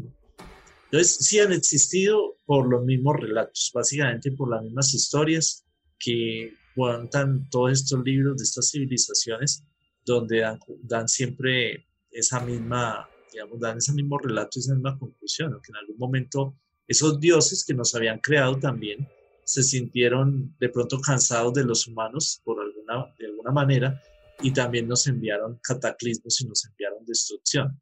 Entonces, 0.85 1.17
sí 1.27 1.41
han 1.41 1.53
existido 1.53 2.39
por 2.45 2.69
los 2.69 2.85
mismos 2.85 3.17
relatos, 3.17 3.71
básicamente 3.75 4.31
por 4.33 4.51
las 4.51 4.62
mismas 4.62 4.95
historias 4.95 5.67
que 5.99 6.55
cuentan 6.77 7.49
todos 7.51 7.73
estos 7.73 8.05
libros 8.05 8.37
de 8.37 8.45
estas 8.45 8.71
civilizaciones, 8.71 9.65
donde 10.05 10.45
dan, 10.83 11.09
siempre 11.09 11.87
esa 12.11 12.41
misma, 12.41 13.09
digamos, 13.37 13.61
dan 13.61 13.77
ese 13.77 13.92
mismo 13.92 14.18
relato, 14.18 14.59
esa 14.59 14.72
misma 14.72 14.99
conclusión, 14.99 15.61
que 15.62 15.70
en 15.70 15.77
algún 15.77 15.99
momento 15.99 16.57
esos 16.88 17.20
dioses 17.20 17.64
que 17.66 17.75
nos 17.75 17.94
habían 17.94 18.18
creado 18.18 18.59
también 18.59 19.07
se 19.44 19.62
sintieron 19.62 20.57
de 20.59 20.70
pronto 20.70 20.99
cansados 21.01 21.53
de 21.53 21.64
los 21.64 21.87
humanos 21.87 22.40
por 22.44 22.59
alguna, 22.59 23.14
de 23.18 23.27
alguna 23.27 23.51
manera 23.51 24.01
y 24.40 24.53
también 24.53 24.88
nos 24.88 25.07
enviaron 25.07 25.61
cataclismos 25.62 26.40
y 26.40 26.46
nos 26.46 26.64
enviaron 26.64 27.05
destrucción. 27.05 27.79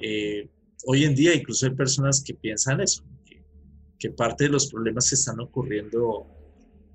Eh, 0.00 0.48
hoy 0.86 1.04
en 1.04 1.14
día 1.14 1.34
incluso 1.34 1.66
hay 1.66 1.74
personas 1.74 2.24
que 2.24 2.34
piensan 2.34 2.80
eso, 2.80 3.04
que, 3.98 4.10
parte 4.10 4.44
de 4.44 4.50
los 4.50 4.70
problemas 4.70 5.08
que 5.08 5.14
están 5.14 5.40
ocurriendo 5.40 6.26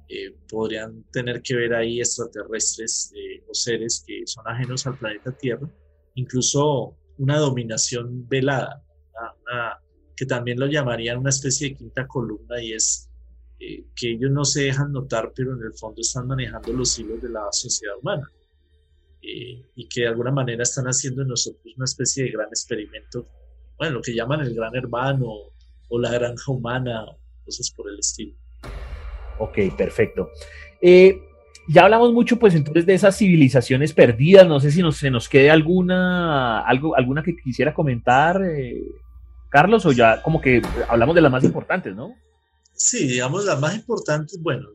eh, 0.08 0.36
podrían 0.48 1.04
tener 1.12 1.42
que 1.42 1.56
ver 1.56 1.74
ahí 1.74 2.00
extraterrestres 2.00 3.12
eh, 3.16 3.44
o 3.48 3.54
seres 3.54 4.04
que 4.06 4.26
son 4.26 4.48
ajenos 4.48 4.86
al 4.88 4.98
planeta 4.98 5.32
Tierra, 5.36 5.68
incluso 6.16 6.96
una 7.20 7.38
dominación 7.38 8.28
velada, 8.28 8.84
que 10.16 10.26
también 10.26 10.60
lo 10.60 10.66
llamarían 10.66 11.20
una 11.20 11.30
especie 11.30 11.70
de 11.70 11.76
quinta 11.76 12.08
columna 12.08 12.62
y 12.62 12.74
es 12.74 13.10
que 13.60 14.12
ellos 14.12 14.32
no 14.32 14.46
se 14.46 14.64
dejan 14.64 14.92
notar, 14.92 15.32
pero 15.36 15.54
en 15.54 15.64
el 15.64 15.74
fondo 15.74 16.02
están 16.02 16.28
manejando 16.28 16.74
los 16.74 16.98
hilos 16.98 17.22
de 17.22 17.30
la 17.30 17.42
sociedad 17.52 17.96
humana. 18.02 18.28
Eh, 19.22 19.62
y 19.76 19.90
que 19.90 20.02
de 20.02 20.08
alguna 20.08 20.32
manera 20.32 20.64
están 20.64 20.86
haciendo 20.86 21.24
en 21.24 21.28
nosotros 21.28 21.62
una 21.76 21.84
especie 21.84 22.24
de 22.24 22.32
gran 22.32 22.48
experimento, 22.48 23.28
bueno, 23.78 23.96
lo 23.96 24.02
que 24.02 24.16
llaman 24.16 24.40
el 24.40 24.56
gran 24.56 24.74
hermano 24.76 25.28
o 25.90 26.00
la 26.00 26.12
granja 26.14 26.52
humana, 26.52 27.06
cosas 27.44 27.70
por 27.72 27.90
el 27.90 28.00
estilo. 28.00 28.34
Ok, 29.40 29.58
perfecto. 29.78 30.30
Eh, 30.82 31.20
ya 31.72 31.84
hablamos 31.84 32.14
mucho, 32.14 32.40
pues 32.40 32.56
entonces, 32.56 32.86
de 32.86 32.96
esas 32.96 33.16
civilizaciones 33.18 33.94
perdidas. 33.94 34.48
No 34.48 34.60
sé 34.60 34.72
si 34.72 34.82
nos, 34.82 34.98
se 34.98 35.12
nos 35.12 35.30
quede 35.30 35.52
alguna, 35.52 36.62
algo, 36.62 36.96
alguna 36.96 37.22
que 37.22 37.36
quisiera 37.36 37.74
comentar, 37.74 38.42
eh, 38.44 38.82
Carlos, 39.50 39.86
o 39.86 39.92
ya 39.92 40.22
como 40.24 40.42
que 40.42 40.62
hablamos 40.88 41.16
de 41.16 41.22
las 41.22 41.32
más 41.32 41.44
importantes, 41.44 41.96
¿no? 41.96 42.16
Sí, 42.74 43.08
digamos, 43.08 43.46
las 43.46 43.60
más 43.60 43.76
importantes, 43.76 44.42
bueno, 44.42 44.68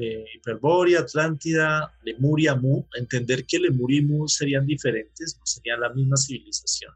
eh, 0.00 0.24
Hiperbórea, 0.36 1.00
Atlántida, 1.00 1.92
Lemuria, 2.04 2.54
Mu, 2.54 2.84
entender 2.94 3.44
que 3.44 3.58
Lemuria 3.58 3.98
y 3.98 4.04
Mu 4.04 4.28
serían 4.28 4.64
diferentes, 4.64 5.36
no 5.38 5.44
serían 5.44 5.80
la 5.80 5.90
misma 5.90 6.16
civilización. 6.16 6.94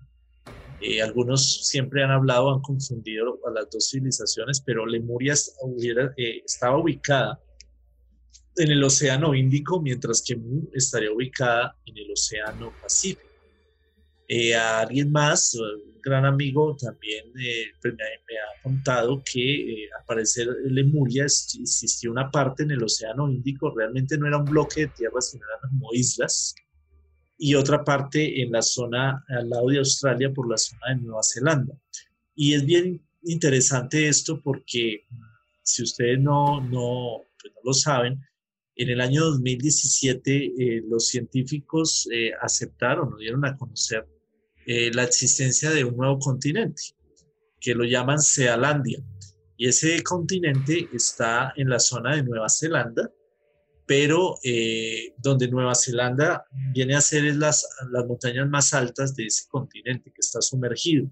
Eh, 0.81 1.01
algunos 1.01 1.67
siempre 1.69 2.03
han 2.03 2.11
hablado, 2.11 2.53
han 2.53 2.61
confundido 2.61 3.39
a 3.47 3.51
las 3.53 3.71
dos 3.71 3.91
civilizaciones, 3.91 4.61
pero 4.61 4.85
Lemuria 4.87 5.35
eh, 6.17 6.43
estaba 6.45 6.79
ubicada 6.79 7.39
en 8.57 8.71
el 8.71 8.83
Océano 8.85 9.35
Índico, 9.35 9.81
mientras 9.81 10.23
que 10.27 10.37
Mu 10.37 10.69
estaría 10.73 11.13
ubicada 11.13 11.77
en 11.87 11.99
el 11.99 12.11
Océano 12.13 12.73
Pacífico. 12.81 13.29
a 14.57 14.81
alguien 14.81 15.11
más, 15.11 15.57
gran 16.03 16.25
amigo 16.25 16.77
también 16.77 17.27
eh, 17.39 17.67
pues, 17.81 17.95
me, 17.95 18.05
ha 18.05 18.63
contado 18.63 19.23
que 19.25 19.85
eh, 19.85 19.89
al 19.99 20.05
parecer 20.05 20.49
Lemuria 20.65 21.25
existió 21.25 22.11
una 22.11 22.31
parte 22.31 22.65
en 22.65 22.73
el 22.73 22.83
Océano 22.83 23.31
Índico, 23.31 23.73
realmente 23.75 24.19
no 24.19 24.27
era 24.27 24.39
un 24.39 24.45
bloque 24.45 24.83
de 24.83 24.89
tierra, 24.89 25.21
sino 25.21 25.45
eran 25.47 25.71
como 25.71 25.95
islas, 25.95 26.55
y 27.39 27.55
otra 27.55 27.85
parte 27.85 28.43
en 28.43 28.53
la 28.53 28.63
zona 28.63 29.25
al 29.29 29.49
lado 29.49 29.69
de 29.69 29.79
Australia 29.79 30.33
por 30.33 30.49
la 30.49 30.57
zona 30.57 30.89
de 30.91 30.97
Nueva 30.97 31.23
Zelanda. 31.23 31.75
Y 32.35 32.55
es 32.55 32.65
bien 32.65 33.01
interesante 33.23 34.09
esto 34.09 34.41
porque 34.41 35.07
si 35.63 35.83
ustedes 35.83 36.21
no, 36.21 36.61
no, 36.61 37.25
pues 37.41 37.53
no 37.55 37.61
lo 37.65 37.73
saben, 37.73 38.21
en 38.77 38.89
el 38.91 39.01
año 39.01 39.25
2017 39.25 40.45
eh, 40.47 40.83
los 40.89 41.09
científicos 41.09 42.09
eh, 42.13 42.33
aceptaron 42.41 43.13
o 43.13 43.17
dieron 43.17 43.45
a 43.45 43.57
conocer 43.57 44.07
eh, 44.65 44.93
la 44.95 45.03
existencia 45.03 45.71
de 45.71 45.85
un 45.85 45.97
nuevo 45.97 46.19
continente, 46.21 46.83
que 47.61 47.75
lo 47.75 47.85
llaman 47.85 48.21
Sealandia. 48.21 49.01
Y 49.57 49.67
ese 49.67 50.03
continente 50.03 50.89
está 50.93 51.53
en 51.57 51.69
la 51.69 51.81
zona 51.81 52.15
de 52.15 52.23
Nueva 52.23 52.49
Zelanda, 52.49 53.11
pero 53.87 54.37
eh, 54.45 55.15
donde 55.19 55.49
Nueva 55.49 55.75
Zelanda 55.75 56.47
viene 56.73 56.95
a 56.95 57.01
ser 57.01 57.25
las, 57.37 57.67
las 57.91 58.07
montañas 58.07 58.49
más 58.49 58.73
altas 58.73 59.17
de 59.17 59.27
ese 59.27 59.49
continente 59.49 60.13
que 60.13 60.21
está 60.21 60.41
sumergido. 60.41 61.11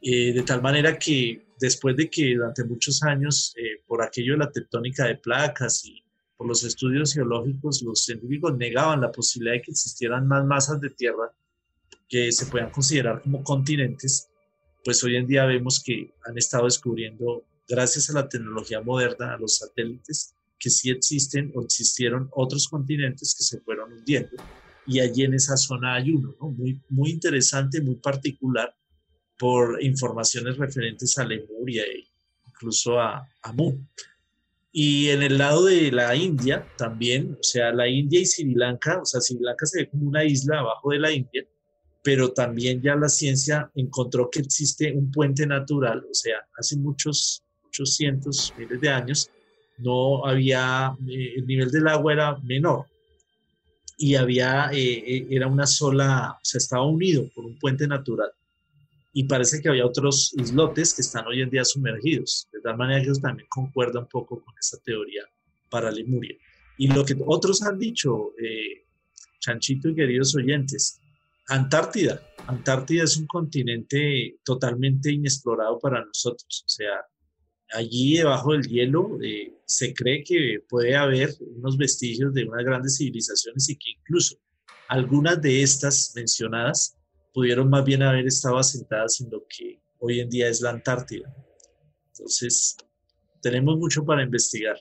Eh, 0.00 0.32
de 0.32 0.42
tal 0.42 0.62
manera 0.62 0.96
que 0.96 1.48
después 1.58 1.96
de 1.96 2.08
que 2.08 2.34
durante 2.36 2.62
muchos 2.64 3.02
años, 3.02 3.54
por 3.86 4.02
aquello 4.02 4.34
de 4.34 4.38
la 4.38 4.52
tectónica 4.52 5.04
de 5.06 5.16
placas 5.16 5.84
y 5.84 6.00
por 6.36 6.46
los 6.46 6.64
estudios 6.64 7.14
geológicos, 7.14 7.82
los 7.82 8.04
científicos 8.04 8.56
negaban 8.56 9.00
la 9.00 9.10
posibilidad 9.10 9.54
de 9.54 9.62
que 9.62 9.70
existieran 9.70 10.26
más 10.26 10.44
masas 10.44 10.80
de 10.80 10.90
tierra 10.90 11.32
que 12.08 12.30
se 12.30 12.46
puedan 12.46 12.70
considerar 12.70 13.22
como 13.22 13.42
continentes, 13.42 14.28
pues 14.84 15.02
hoy 15.02 15.16
en 15.16 15.26
día 15.26 15.44
vemos 15.46 15.82
que 15.82 16.14
han 16.24 16.38
estado 16.38 16.64
descubriendo, 16.64 17.44
gracias 17.68 18.10
a 18.10 18.14
la 18.14 18.28
tecnología 18.28 18.80
moderna, 18.80 19.34
a 19.34 19.38
los 19.38 19.56
satélites, 19.56 20.34
que 20.58 20.70
sí 20.70 20.90
existen 20.90 21.52
o 21.54 21.62
existieron 21.62 22.28
otros 22.32 22.68
continentes 22.68 23.34
que 23.34 23.44
se 23.44 23.60
fueron 23.60 23.92
hundiendo. 23.92 24.36
Y 24.86 25.00
allí 25.00 25.24
en 25.24 25.34
esa 25.34 25.56
zona 25.56 25.94
hay 25.94 26.10
uno, 26.10 26.36
¿no? 26.40 26.50
muy, 26.50 26.80
muy 26.88 27.10
interesante, 27.10 27.80
muy 27.80 27.96
particular, 27.96 28.74
por 29.38 29.82
informaciones 29.82 30.56
referentes 30.56 31.18
a 31.18 31.24
Lemuria 31.24 31.82
e 31.82 32.04
incluso 32.46 32.98
a 32.98 33.28
Amu. 33.42 33.78
Y 34.78 35.08
en 35.08 35.22
el 35.22 35.38
lado 35.38 35.64
de 35.64 35.90
la 35.90 36.14
India 36.14 36.66
también, 36.76 37.34
o 37.40 37.42
sea, 37.42 37.72
la 37.72 37.88
India 37.88 38.20
y 38.20 38.26
Sri 38.26 38.54
Lanka, 38.54 39.00
o 39.00 39.06
sea, 39.06 39.22
Sri 39.22 39.38
Lanka 39.40 39.64
se 39.64 39.78
ve 39.78 39.88
como 39.88 40.08
una 40.08 40.22
isla 40.22 40.58
abajo 40.58 40.90
de 40.90 40.98
la 40.98 41.10
India, 41.10 41.46
pero 42.04 42.34
también 42.34 42.82
ya 42.82 42.94
la 42.94 43.08
ciencia 43.08 43.70
encontró 43.74 44.28
que 44.28 44.40
existe 44.40 44.92
un 44.92 45.10
puente 45.10 45.46
natural, 45.46 46.00
o 46.00 46.12
sea, 46.12 46.46
hace 46.58 46.76
muchos, 46.76 47.42
muchos 47.64 47.94
cientos, 47.96 48.52
miles 48.58 48.78
de 48.78 48.90
años, 48.90 49.30
no 49.78 50.26
había, 50.26 50.94
eh, 51.08 51.36
el 51.36 51.46
nivel 51.46 51.70
del 51.70 51.88
agua 51.88 52.12
era 52.12 52.36
menor. 52.42 52.84
Y 53.96 54.16
había, 54.16 54.68
eh, 54.74 54.76
eh, 54.76 55.26
era 55.30 55.46
una 55.46 55.66
sola, 55.66 56.36
o 56.36 56.44
sea, 56.44 56.58
estaba 56.58 56.84
unido 56.84 57.26
por 57.34 57.46
un 57.46 57.58
puente 57.58 57.88
natural 57.88 58.30
y 59.18 59.24
parece 59.24 59.62
que 59.62 59.70
había 59.70 59.86
otros 59.86 60.34
islotes 60.36 60.92
que 60.92 61.00
están 61.00 61.26
hoy 61.26 61.40
en 61.40 61.48
día 61.48 61.64
sumergidos. 61.64 62.50
De 62.52 62.60
tal 62.60 62.76
manera 62.76 63.02
que 63.02 63.12
eso 63.12 63.20
también 63.22 63.48
concuerda 63.48 64.00
un 64.00 64.08
poco 64.08 64.44
con 64.44 64.52
esa 64.60 64.76
teoría 64.84 65.22
para 65.70 65.90
Lemuria. 65.90 66.36
Y 66.76 66.88
lo 66.88 67.02
que 67.02 67.16
otros 67.26 67.62
han 67.62 67.78
dicho, 67.78 68.34
eh, 68.38 68.84
Chanchito 69.40 69.88
y 69.88 69.94
queridos 69.94 70.36
oyentes, 70.36 71.00
Antártida. 71.48 72.20
Antártida 72.46 73.04
es 73.04 73.16
un 73.16 73.26
continente 73.26 74.36
totalmente 74.44 75.10
inexplorado 75.10 75.78
para 75.78 76.04
nosotros. 76.04 76.64
O 76.66 76.68
sea, 76.68 77.06
allí 77.72 78.18
debajo 78.18 78.52
del 78.52 78.68
hielo 78.68 79.18
eh, 79.22 79.50
se 79.64 79.94
cree 79.94 80.24
que 80.24 80.58
puede 80.68 80.94
haber 80.94 81.30
unos 81.40 81.78
vestigios 81.78 82.34
de 82.34 82.44
unas 82.44 82.66
grandes 82.66 82.98
civilizaciones 82.98 83.66
y 83.70 83.76
que 83.76 83.92
incluso 83.98 84.36
algunas 84.88 85.40
de 85.40 85.62
estas 85.62 86.12
mencionadas 86.14 86.98
pudieron 87.36 87.68
más 87.68 87.84
bien 87.84 88.02
haber 88.02 88.26
estado 88.26 88.56
asentadas 88.56 89.20
en 89.20 89.28
lo 89.30 89.44
que 89.46 89.78
hoy 89.98 90.20
en 90.20 90.30
día 90.30 90.48
es 90.48 90.62
la 90.62 90.70
Antártida. 90.70 91.30
Entonces, 92.08 92.78
tenemos 93.42 93.76
mucho 93.76 94.06
para 94.06 94.22
investigar. 94.22 94.76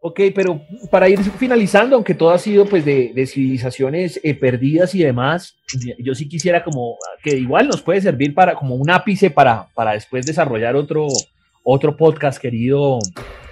Ok, 0.00 0.18
pero 0.34 0.62
para 0.90 1.10
ir 1.10 1.18
finalizando, 1.18 1.96
aunque 1.96 2.14
todo 2.14 2.30
ha 2.30 2.38
sido 2.38 2.64
pues 2.64 2.86
de, 2.86 3.26
civilizaciones 3.26 4.18
eh, 4.22 4.34
perdidas 4.34 4.94
y 4.94 5.02
demás, 5.02 5.58
yo 5.98 6.14
sí 6.14 6.26
quisiera 6.26 6.64
como 6.64 6.96
que 7.22 7.36
igual 7.36 7.68
nos 7.68 7.82
puede 7.82 8.00
servir 8.00 8.32
para 8.32 8.54
como 8.54 8.76
un 8.76 8.90
ápice 8.90 9.28
para, 9.28 9.68
para 9.74 9.92
después 9.92 10.24
desarrollar 10.24 10.76
otro, 10.76 11.06
otro 11.62 11.98
podcast, 11.98 12.40
querido 12.40 12.98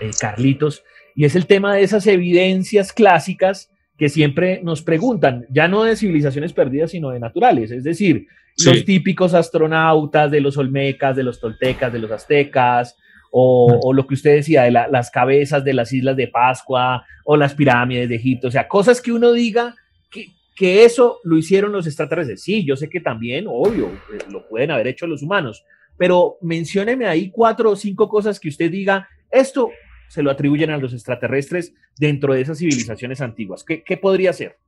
eh, 0.01 0.11
Carlitos, 0.19 0.83
y 1.15 1.27
es 1.27 1.37
el 1.37 1.47
tema 1.47 1.75
de 1.75 1.83
esas 1.83 2.07
evidencias 2.07 2.95
clásicas 2.95 3.72
que 3.99 4.09
siempre 4.09 4.61
nos 4.63 4.83
preguntan, 4.83 5.47
ya 5.51 5.69
no 5.69 5.85
de 5.85 5.97
civilizaciones 5.97 6.53
perdidas, 6.53 6.91
sino 6.91 7.11
de 7.11 7.21
naturales, 7.21 7.71
es 7.71 7.85
decir, 7.85 8.27
los 8.65 8.85
típicos 8.85 9.35
astronautas 9.35 10.31
de 10.31 10.41
los 10.41 10.57
olmecas, 10.57 11.17
de 11.17 11.23
los 11.23 11.41
toltecas, 11.41 11.93
de 11.93 11.99
los 11.99 12.11
aztecas, 12.11 12.97
o, 13.31 13.93
lo 13.95 14.07
que 14.07 14.15
usted 14.15 14.37
decía, 14.37 14.65
de 14.65 14.71
las 14.71 15.11
cabezas 15.11 15.65
de 15.65 15.73
las 15.73 15.93
islas 15.93 16.17
de 16.17 16.29
Pascua, 16.29 17.05
o 17.25 17.37
las 17.37 17.55
pirámides 17.55 18.09
de 18.09 18.17
Egipto, 18.17 18.49
o 18.49 18.51
sea, 18.51 18.69
cosas 18.69 19.01
que 19.01 19.13
uno 19.13 19.33
diga 19.33 19.75
que, 20.11 20.27
que 20.55 20.85
eso 20.85 21.19
lo 21.25 21.39
hicieron 21.39 21.73
los 21.73 21.87
extraterrestres. 21.87 22.43
Sí, 22.43 22.65
yo 22.67 22.77
sé 22.77 22.91
que 22.91 23.01
también, 23.01 23.47
obvio, 23.49 23.91
pues, 24.07 24.31
lo 24.31 24.47
pueden 24.49 24.71
haber 24.71 24.89
hecho 24.89 25.07
los 25.07 25.23
humanos, 25.23 25.65
pero 25.97 26.37
mencióneme 26.43 27.07
ahí 27.07 27.31
cuatro 27.31 27.71
o 27.71 27.77
cinco 27.77 28.09
cosas 28.09 28.39
que 28.39 28.49
usted 28.49 28.71
diga, 28.71 29.09
esto 29.31 29.71
se 30.13 30.23
lo 30.23 30.31
atribuyen 30.31 30.69
a 30.69 30.77
los 30.77 30.93
extraterrestres 30.93 31.73
dentro 31.97 32.35
de 32.35 32.43
esas 32.43 32.59
civilizaciones 32.59 33.23
antiguas. 33.23 33.65
¿Qué, 33.65 33.83
qué 33.83 33.97
podría 33.97 34.35
ser? 34.35 34.59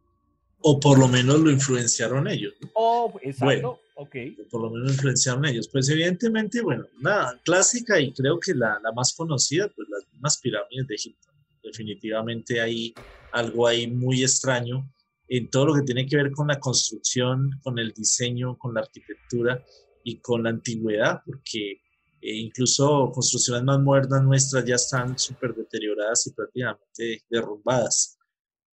O 0.60 0.80
por 0.80 0.98
lo 0.98 1.06
menos 1.06 1.38
lo 1.38 1.50
influenciaron 1.50 2.26
ellos. 2.26 2.54
Oh, 2.72 3.12
exacto. 3.20 3.78
ok. 3.96 4.16
Por 4.50 4.62
lo 4.62 4.70
menos 4.70 4.86
lo 4.86 4.92
influenciaron 4.94 5.44
ellos. 5.44 5.68
Pues 5.68 5.90
evidentemente, 5.90 6.62
bueno, 6.62 6.86
nada, 6.98 7.38
clásica 7.44 8.00
y 8.00 8.14
creo 8.14 8.40
que 8.40 8.54
la, 8.54 8.80
la 8.82 8.90
más 8.92 9.12
conocida, 9.14 9.68
pues 9.76 9.86
las 9.90 10.10
mismas 10.14 10.38
pirámides 10.38 10.86
de 10.86 10.94
Egipto. 10.94 11.28
Definitivamente 11.62 12.62
hay 12.62 12.94
algo 13.32 13.66
ahí 13.66 13.86
muy 13.86 14.22
extraño 14.22 14.90
en 15.28 15.50
todo 15.50 15.66
lo 15.66 15.74
que 15.74 15.82
tiene 15.82 16.06
que 16.06 16.16
ver 16.16 16.30
con 16.30 16.48
la 16.48 16.58
construcción, 16.58 17.50
con 17.62 17.78
el 17.78 17.92
diseño, 17.92 18.56
con 18.56 18.72
la 18.72 18.80
arquitectura 18.80 19.62
y 20.04 20.20
con 20.20 20.44
la 20.44 20.48
antigüedad, 20.48 21.20
porque 21.26 21.82
e 22.26 22.36
incluso 22.36 23.10
construcciones 23.12 23.64
más 23.64 23.78
modernas 23.80 24.22
nuestras 24.22 24.64
ya 24.64 24.76
están 24.76 25.18
súper 25.18 25.54
deterioradas 25.54 26.26
y 26.26 26.32
prácticamente 26.32 27.22
derrumbadas. 27.28 28.16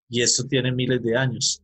Y 0.10 0.22
esto 0.22 0.48
tiene 0.48 0.72
miles 0.72 1.04
de 1.04 1.18
años. 1.18 1.62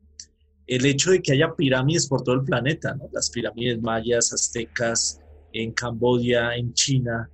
El 0.67 0.85
hecho 0.85 1.11
de 1.11 1.21
que 1.21 1.31
haya 1.31 1.55
pirámides 1.55 2.07
por 2.07 2.23
todo 2.23 2.35
el 2.35 2.43
planeta, 2.43 2.97
las 3.13 3.29
pirámides 3.29 3.81
mayas, 3.81 4.33
aztecas, 4.33 5.21
en 5.53 5.71
Camboya, 5.71 6.57
en 6.57 6.73
China, 6.73 7.31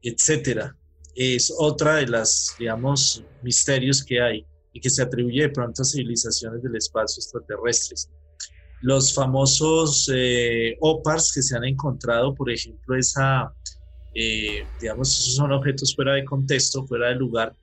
etcétera, 0.00 0.74
es 1.14 1.52
otra 1.58 1.96
de 1.96 2.06
las, 2.06 2.56
digamos, 2.58 3.22
misterios 3.42 4.02
que 4.02 4.18
hay 4.18 4.46
y 4.72 4.80
que 4.80 4.88
se 4.88 5.02
atribuye 5.02 5.42
de 5.42 5.50
pronto 5.50 5.82
a 5.82 5.84
civilizaciones 5.84 6.62
del 6.62 6.76
espacio 6.76 7.20
extraterrestres. 7.20 8.10
Los 8.84 9.14
famosos 9.14 10.10
eh, 10.14 10.76
OPARs 10.80 11.32
que 11.32 11.42
se 11.42 11.56
han 11.56 11.64
encontrado, 11.64 12.34
por 12.34 12.50
ejemplo, 12.50 12.94
esa 12.96 13.50
eh, 14.14 14.62
digamos, 14.80 15.18
esos 15.18 15.34
son 15.34 15.52
objetos 15.52 15.94
fuera 15.94 16.14
de 16.14 16.24
contexto, 16.24 16.86
fuera 16.86 17.08
de 17.08 17.16
lugar. 17.16 17.54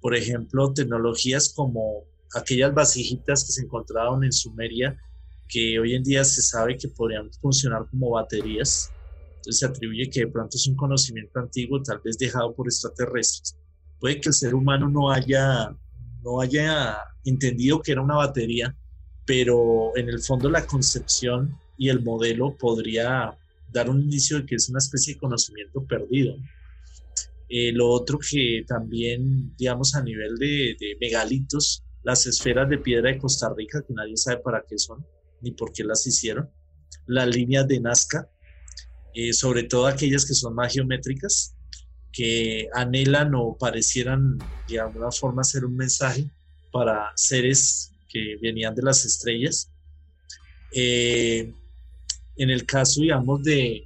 Por 0.00 0.14
ejemplo, 0.14 0.72
tecnologías 0.72 1.52
como 1.54 2.04
aquellas 2.34 2.72
vasijitas 2.72 3.44
que 3.44 3.52
se 3.52 3.62
encontraron 3.62 4.22
en 4.22 4.32
Sumeria, 4.32 4.96
que 5.48 5.78
hoy 5.80 5.94
en 5.94 6.04
día 6.04 6.24
se 6.24 6.42
sabe 6.42 6.76
que 6.76 6.88
podrían 6.88 7.30
funcionar 7.40 7.86
como 7.90 8.10
baterías. 8.10 8.88
Entonces 9.36 9.58
se 9.58 9.66
atribuye 9.66 10.08
que 10.10 10.20
de 10.20 10.28
pronto 10.28 10.56
es 10.56 10.66
un 10.68 10.76
conocimiento 10.76 11.40
antiguo, 11.40 11.82
tal 11.82 12.00
vez 12.04 12.16
dejado 12.18 12.54
por 12.54 12.68
extraterrestres. 12.68 13.56
Puede 13.98 14.20
que 14.20 14.28
el 14.28 14.34
ser 14.34 14.54
humano 14.54 14.88
no 14.88 15.10
haya, 15.10 15.74
no 16.22 16.40
haya 16.40 16.98
entendido 17.24 17.82
que 17.82 17.92
era 17.92 18.02
una 18.02 18.16
batería, 18.16 18.76
pero 19.26 19.96
en 19.96 20.08
el 20.08 20.20
fondo 20.20 20.48
la 20.48 20.66
concepción 20.66 21.58
y 21.76 21.88
el 21.88 22.02
modelo 22.02 22.56
podría 22.56 23.36
dar 23.72 23.90
un 23.90 24.00
indicio 24.00 24.38
de 24.38 24.46
que 24.46 24.54
es 24.54 24.68
una 24.68 24.78
especie 24.78 25.14
de 25.14 25.20
conocimiento 25.20 25.84
perdido. 25.84 26.36
Eh, 27.48 27.72
lo 27.72 27.88
otro 27.88 28.18
que 28.18 28.64
también, 28.66 29.54
digamos, 29.56 29.94
a 29.94 30.02
nivel 30.02 30.36
de, 30.36 30.76
megalitos, 31.00 31.84
las 32.02 32.26
esferas 32.26 32.68
de 32.68 32.78
piedra 32.78 33.10
de 33.10 33.18
Costa 33.18 33.52
Rica, 33.56 33.82
que 33.86 33.92
nadie 33.92 34.16
sabe 34.16 34.38
para 34.38 34.64
qué 34.68 34.78
son, 34.78 35.04
ni 35.42 35.50
por 35.50 35.72
qué 35.72 35.84
las 35.84 36.06
hicieron, 36.06 36.48
las 37.06 37.28
líneas 37.28 37.66
de 37.68 37.80
Nazca, 37.80 38.30
eh, 39.14 39.32
sobre 39.32 39.64
todo 39.64 39.86
aquellas 39.86 40.24
que 40.24 40.34
son 40.34 40.54
más 40.54 40.72
geométricas, 40.72 41.54
que 42.12 42.68
anhelan 42.72 43.34
o 43.34 43.56
parecieran 43.58 44.38
de 44.68 44.80
alguna 44.80 45.10
forma 45.10 45.44
ser 45.44 45.64
un 45.64 45.76
mensaje 45.76 46.30
para 46.72 47.12
seres 47.14 47.92
que 48.08 48.36
venían 48.40 48.74
de 48.74 48.82
las 48.82 49.04
estrellas. 49.04 49.70
Eh, 50.72 51.52
en 52.36 52.50
el 52.50 52.66
caso, 52.66 53.00
digamos, 53.00 53.42
de, 53.42 53.84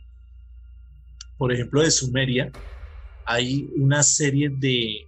por 1.38 1.52
ejemplo, 1.52 1.82
de 1.82 1.90
Sumeria, 1.90 2.52
hay 3.26 3.68
una 3.76 4.02
serie 4.02 4.50
de 4.50 5.06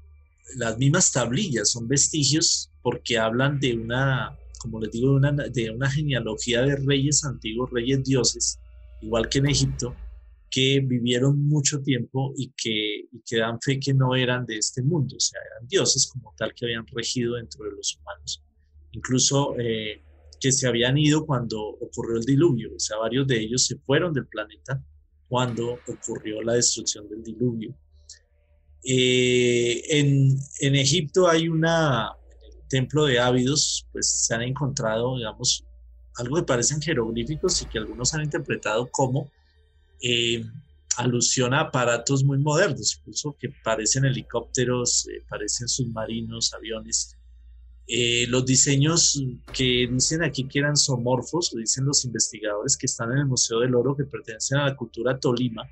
las 0.57 0.79
mismas 0.79 1.11
tablillas, 1.13 1.71
son 1.71 1.89
vestigios 1.89 2.71
porque 2.83 3.19
hablan 3.19 3.59
de 3.59 3.75
una, 3.75 4.39
como 4.59 4.81
les 4.81 4.93
digo, 4.93 5.11
de 5.11 5.17
una, 5.17 5.33
de 5.33 5.71
una 5.71 5.91
genealogía 5.91 6.63
de 6.63 6.77
reyes 6.77 7.25
antiguos, 7.25 7.71
reyes 7.71 8.05
dioses, 8.05 8.59
igual 9.01 9.29
que 9.29 9.39
en 9.39 9.49
Egipto, 9.49 9.97
que 10.51 10.81
vivieron 10.81 11.49
mucho 11.49 11.81
tiempo 11.81 12.35
y 12.37 12.53
que, 12.57 13.07
y 13.11 13.37
dan 13.37 13.59
fe 13.61 13.81
que 13.81 13.95
no 13.95 14.15
eran 14.15 14.45
de 14.45 14.59
este 14.59 14.83
mundo, 14.83 15.17
o 15.17 15.21
sea, 15.21 15.41
eran 15.51 15.67
dioses 15.67 16.07
como 16.07 16.35
tal 16.37 16.55
que 16.55 16.67
habían 16.67 16.87
regido 16.89 17.37
dentro 17.37 17.65
de 17.65 17.73
los 17.73 17.97
humanos. 17.97 18.43
Incluso 18.93 19.59
eh, 19.59 20.03
que 20.39 20.53
se 20.53 20.69
habían 20.69 20.99
ido 20.99 21.25
cuando 21.27 21.61
ocurrió 21.61 22.19
el 22.19 22.25
diluvio, 22.25 22.75
o 22.77 22.79
sea, 22.79 22.99
varios 22.99 23.27
de 23.27 23.41
ellos 23.41 23.65
se 23.67 23.77
fueron 23.79 24.13
del 24.13 24.27
planeta 24.27 24.83
cuando 25.29 25.79
ocurrió 25.89 26.43
la 26.43 26.55
destrucción 26.55 27.09
del 27.09 27.23
diluvio. 27.23 27.75
Eh, 28.85 29.83
en, 29.89 30.37
en, 30.61 30.75
Egipto 30.75 31.29
hay 31.29 31.49
una, 31.49 32.11
el 32.43 32.69
templo 32.69 33.07
de 33.07 33.21
Ávidos, 33.21 33.87
pues 33.93 34.27
se 34.27 34.35
han 34.35 34.43
encontrado, 34.43 35.17
digamos, 35.17 35.65
algo 36.17 36.37
que 36.37 36.43
parecen 36.43 36.83
jeroglíficos 36.83 37.63
y 37.63 37.67
que 37.67 37.79
algunos 37.79 38.13
han 38.13 38.23
interpretado 38.23 38.91
como 38.91 39.31
eh, 40.03 40.45
alusión 40.97 41.55
a 41.55 41.61
aparatos 41.61 42.25
muy 42.25 42.39
modernos, 42.39 42.99
incluso 42.99 43.37
que 43.39 43.49
parecen 43.65 44.05
helicópteros, 44.05 45.07
parecen 45.29 45.69
submarinos, 45.69 46.53
aviones, 46.53 47.17
eh, 47.95 48.27
los 48.27 48.47
diseños 48.47 49.23
que 49.53 49.87
dicen 49.93 50.25
aquí 50.25 50.49
que 50.49 50.61
eran 50.61 50.79
somorfos, 50.79 51.53
dicen 51.55 51.85
los 51.85 52.07
investigadores 52.07 52.75
que 52.79 52.87
están 52.87 53.13
en 53.13 53.19
el 53.19 53.27
Museo 53.27 53.61
del 53.61 53.75
Oro, 53.75 53.95
que 53.95 54.05
pertenecen 54.05 54.57
a 54.61 54.69
la 54.69 54.75
cultura 54.75 55.21
Tolima, 55.21 55.71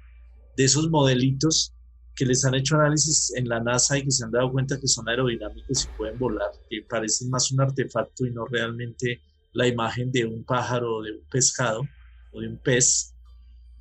de 0.54 0.64
esos 0.64 0.90
modelitos 0.90 1.72
que 2.14 2.26
les 2.26 2.44
han 2.44 2.56
hecho 2.56 2.76
análisis 2.76 3.32
en 3.34 3.48
la 3.48 3.60
NASA 3.60 3.96
y 3.96 4.04
que 4.04 4.10
se 4.10 4.22
han 4.22 4.32
dado 4.32 4.52
cuenta 4.52 4.78
que 4.78 4.86
son 4.86 5.08
aerodinámicos 5.08 5.84
y 5.84 5.96
pueden 5.96 6.18
volar, 6.18 6.50
que 6.68 6.82
parecen 6.82 7.30
más 7.30 7.50
un 7.52 7.62
artefacto 7.62 8.26
y 8.26 8.32
no 8.32 8.44
realmente 8.44 9.22
la 9.54 9.66
imagen 9.66 10.12
de 10.12 10.26
un 10.26 10.44
pájaro 10.44 10.96
o 10.96 11.02
de 11.02 11.12
un 11.12 11.24
pescado 11.30 11.88
o 12.32 12.40
de 12.42 12.48
un 12.48 12.58
pez. 12.58 13.14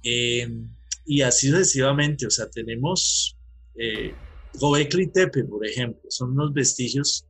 Em, 0.01 0.65
y 1.05 1.23
así 1.23 1.49
sucesivamente, 1.49 2.25
o 2.25 2.29
sea, 2.29 2.49
tenemos 2.49 3.35
eh, 3.75 4.13
Gobekli 4.53 5.07
Tepe, 5.07 5.43
por 5.43 5.67
ejemplo, 5.67 6.09
son 6.09 6.31
unos 6.31 6.53
vestigios 6.53 7.25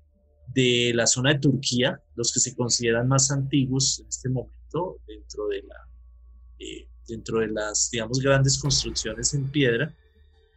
de 0.53 0.91
la 0.95 1.05
zona 1.05 1.33
de 1.33 1.39
Turquía, 1.39 2.01
los 2.15 2.33
que 2.33 2.39
se 2.39 2.55
consideran 2.55 3.07
más 3.07 3.31
antiguos 3.31 3.99
en 3.99 4.07
este 4.07 4.29
momento 4.29 4.99
dentro 5.07 5.47
de, 5.47 5.63
la, 5.63 5.75
eh, 6.59 6.87
dentro 7.07 7.39
de 7.39 7.47
las, 7.47 7.89
digamos, 7.91 8.19
grandes 8.19 8.57
construcciones 8.57 9.33
en 9.33 9.49
piedra, 9.49 9.93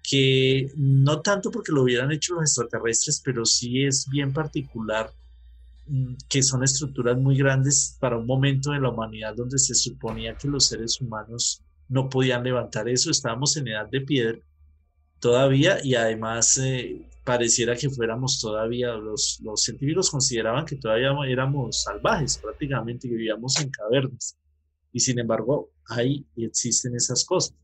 que 0.02 0.70
no 0.76 1.20
tanto 1.20 1.50
porque 1.50 1.72
lo 1.72 1.82
hubieran 1.82 2.10
hecho 2.10 2.34
los 2.34 2.44
extraterrestres, 2.44 3.22
pero 3.24 3.44
sí 3.44 3.84
es 3.84 4.08
bien 4.08 4.32
particular 4.32 5.12
mm, 5.86 6.14
que 6.28 6.42
son 6.42 6.64
estructuras 6.64 7.16
muy 7.18 7.36
grandes 7.36 7.96
para 8.00 8.18
un 8.18 8.26
momento 8.26 8.72
de 8.72 8.80
la 8.80 8.88
humanidad 8.88 9.34
donde 9.36 9.58
se 9.58 9.74
suponía 9.74 10.36
que 10.36 10.48
los 10.48 10.66
seres 10.66 11.00
humanos 11.00 11.62
no 11.88 12.08
podían 12.08 12.42
levantar 12.42 12.88
eso, 12.88 13.10
estábamos 13.10 13.56
en 13.56 13.68
edad 13.68 13.88
de 13.88 14.00
piedra 14.00 14.38
todavía 15.22 15.78
y 15.82 15.94
además 15.94 16.58
eh, 16.58 17.00
pareciera 17.24 17.76
que 17.76 17.88
fuéramos 17.88 18.40
todavía, 18.40 18.92
los, 18.94 19.40
los 19.44 19.62
científicos 19.62 20.10
consideraban 20.10 20.66
que 20.66 20.76
todavía 20.76 21.12
éramos 21.28 21.84
salvajes 21.84 22.38
prácticamente, 22.38 23.08
que 23.08 23.14
vivíamos 23.14 23.58
en 23.60 23.70
cavernas 23.70 24.36
y 24.92 24.98
sin 24.98 25.20
embargo 25.20 25.70
ahí 25.88 26.26
existen 26.36 26.96
esas 26.96 27.24
cosas. 27.24 27.54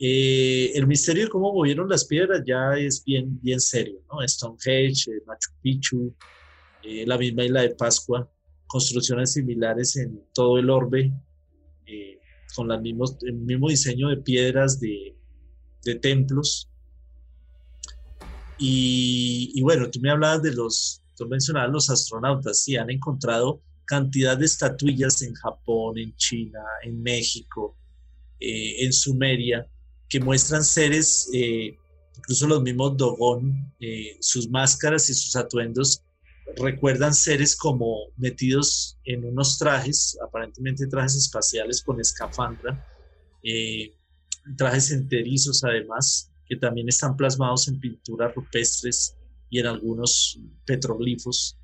Eh, 0.00 0.72
el 0.74 0.88
misterio 0.88 1.24
de 1.24 1.30
cómo 1.30 1.52
movieron 1.52 1.88
las 1.88 2.04
piedras 2.04 2.42
ya 2.44 2.72
es 2.76 3.04
bien, 3.04 3.38
bien 3.40 3.60
serio, 3.60 4.00
¿no? 4.10 4.26
Stonehenge, 4.26 5.08
eh, 5.12 5.22
Machu 5.26 5.50
Picchu, 5.62 6.14
la 6.82 7.16
misma 7.16 7.44
isla 7.44 7.62
de 7.62 7.76
Pascua, 7.76 8.28
construcciones 8.66 9.34
similares 9.34 9.96
en 9.96 10.20
todo 10.34 10.58
el 10.58 10.68
orbe, 10.68 11.12
con 12.56 12.66
las 12.66 12.80
mismos, 12.80 13.16
el 13.22 13.34
mismo 13.34 13.68
diseño 13.68 14.08
de 14.08 14.16
piedras 14.16 14.80
de, 14.80 15.14
de 15.84 15.94
templos. 15.96 16.68
Y, 18.58 19.60
bueno, 19.62 19.90
tú 19.90 20.00
me 20.00 20.10
hablabas 20.10 20.42
de 20.42 20.52
los, 20.52 21.02
tú 21.16 21.26
mencionabas 21.26 21.70
los 21.70 21.90
astronautas, 21.90 22.62
sí, 22.62 22.76
han 22.76 22.90
encontrado 22.90 23.62
cantidad 23.86 24.36
de 24.36 24.44
estatuillas 24.44 25.22
en 25.22 25.34
Japón, 25.34 25.98
en 25.98 26.14
China, 26.16 26.60
en 26.82 27.02
México, 27.02 27.76
eh, 28.38 28.84
en 28.84 28.92
Sumeria, 28.92 29.66
que 30.08 30.20
muestran 30.20 30.62
seres, 30.62 31.30
eh, 31.32 31.78
incluso 32.16 32.46
los 32.46 32.62
mismos 32.62 32.96
Dogon, 32.96 33.72
eh, 33.80 34.16
sus 34.20 34.48
máscaras 34.50 35.08
y 35.08 35.14
sus 35.14 35.34
atuendos 35.36 36.04
recuerdan 36.56 37.14
seres 37.14 37.56
como 37.56 38.08
metidos 38.16 38.98
en 39.04 39.24
unos 39.24 39.56
trajes, 39.56 40.18
aparentemente 40.22 40.86
trajes 40.86 41.16
espaciales 41.16 41.82
con 41.82 42.00
escafandra, 42.00 42.78
trajes 44.56 44.90
enterizos 44.90 45.64
además, 45.64 46.32
que 46.46 46.56
también 46.56 46.88
están 46.88 47.16
plasmados 47.16 47.68
en 47.68 47.78
pinturas 47.78 48.34
rupestres 48.34 49.16
y 49.48 49.60
en 49.60 49.66
algunos 49.66 50.40
petroglifos, 50.64 51.58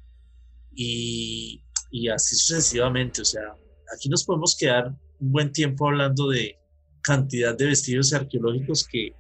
y, 0.73 1.63
y 1.91 2.09
así 2.09 2.37
sucesivamente. 2.37 3.23
O 3.23 3.25
sea, 3.25 3.57
aquí 3.95 4.09
nos 4.09 4.25
podemos 4.25 4.57
quedar 4.57 4.95
un 5.19 5.33
buen 5.33 5.53
tiempo 5.53 5.89
hablando 5.89 6.29
de 6.29 6.59
cantidad 7.03 7.57
de 7.57 7.67
vestigios 7.67 8.13
arqueológicos 8.13 8.87
que, 8.87 9.15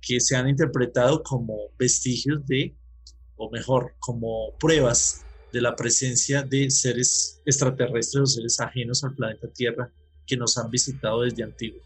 que 0.00 0.20
se 0.20 0.36
han 0.36 0.48
interpretado 0.48 1.22
como 1.22 1.56
vestigios 1.78 2.46
de, 2.46 2.74
o 3.36 3.50
mejor, 3.50 3.94
como 3.98 4.56
pruebas 4.58 5.24
de 5.52 5.60
la 5.60 5.74
presencia 5.74 6.42
de 6.42 6.70
seres 6.70 7.40
extraterrestres 7.44 8.22
o 8.22 8.26
seres 8.26 8.60
ajenos 8.60 9.02
al 9.04 9.14
planeta 9.14 9.48
Tierra 9.48 9.90
que 10.26 10.36
nos 10.36 10.58
han 10.58 10.70
visitado 10.70 11.22
desde 11.22 11.42
antiguo. 11.42 11.80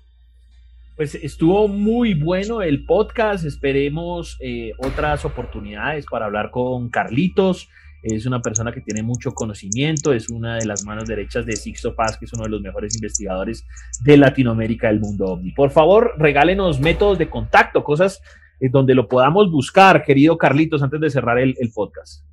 Pues 0.97 1.15
estuvo 1.15 1.69
muy 1.69 2.15
bueno 2.15 2.61
el 2.61 2.85
podcast. 2.85 3.47
Esperemos 3.47 4.37
eh, 4.41 4.73
otras 4.79 5.25
oportunidades 5.25 6.05
para 6.07 6.27
hablar 6.27 6.51
con 6.51 6.91
Carlitos. 6.91 7.69
Es 8.03 8.27
una 8.27 8.43
persona 8.43 8.73
que 8.73 8.83
tiene 8.83 9.03
mucho 9.03 9.33
conocimiento, 9.33 10.13
es 10.13 10.29
una 10.29 10.57
de 10.57 10.67
las 10.67 10.85
manos 10.85 11.09
derechas 11.09 11.47
de 11.47 11.57
Sixto 11.57 11.95
Paz, 11.95 12.19
que 12.19 12.25
es 12.25 12.33
uno 12.33 12.43
de 12.43 12.51
los 12.51 12.61
mejores 12.61 12.97
investigadores 12.97 13.65
de 14.05 14.17
Latinoamérica 14.17 14.89
del 14.89 14.99
mundo. 14.99 15.41
Por 15.55 15.71
favor, 15.71 16.15
regálenos 16.19 16.81
métodos 16.81 17.17
de 17.19 17.31
contacto, 17.31 17.85
cosas 17.85 18.21
eh, 18.61 18.69
donde 18.69 18.97
lo 18.97 19.07
podamos 19.09 19.53
buscar, 19.53 20.05
querido 20.05 20.37
Carlitos, 20.37 20.83
antes 20.83 21.01
de 21.01 21.11
cerrar 21.11 21.39
el, 21.39 21.55
podcast. 21.73 22.25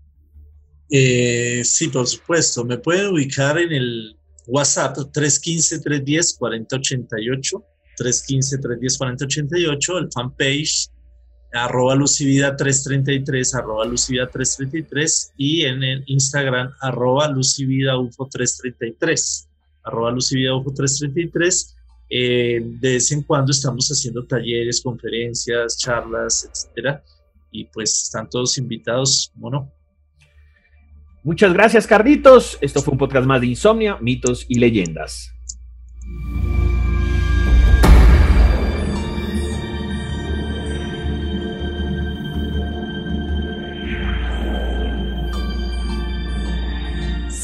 Eh, 0.89 1.62
sí, 1.63 1.89
por 1.89 2.08
supuesto. 2.08 2.65
Me 2.65 2.80
pueden 2.80 3.13
ubicar 3.13 3.60
en 3.60 3.72
el 3.72 4.17
WhatsApp 4.48 4.98
315-310-4088 4.98 7.63
315-310-4088, 8.00 9.98
el 10.00 10.10
fanpage 10.12 10.90
arroba 11.52 11.96
lucivida 11.96 12.56
333, 12.56 13.56
arroba 13.56 13.86
lucivida 13.86 14.30
333 14.30 15.34
y 15.38 15.64
en 15.66 15.84
el 15.84 16.04
Instagram 16.08 16.72
arroba 16.82 17.28
lucivida 17.30 17.98
ufo 17.98 18.28
333, 18.28 19.50
arroba 19.84 20.12
lucivida 20.12 20.56
ufo 20.56 20.72
333. 20.74 21.76
Eh, 22.12 22.60
de 22.64 22.94
vez 22.94 23.12
en 23.12 23.22
cuando 23.22 23.52
estamos 23.52 23.88
haciendo 23.90 24.26
talleres, 24.26 24.82
conferencias, 24.82 25.78
charlas, 25.78 26.50
etcétera. 26.50 27.04
Y 27.52 27.66
pues 27.66 28.04
están 28.06 28.30
todos 28.30 28.58
invitados, 28.58 29.32
bueno. 29.36 29.72
Muchas 31.24 31.54
gracias, 31.54 31.86
Carlitos. 31.86 32.58
Esto 32.62 32.82
fue 32.82 32.94
un 32.94 32.98
podcast 32.98 33.28
más 33.28 33.42
de 33.42 33.48
Insomnia, 33.48 33.98
mitos 34.02 34.46
y 34.48 34.58
leyendas. 34.58 35.34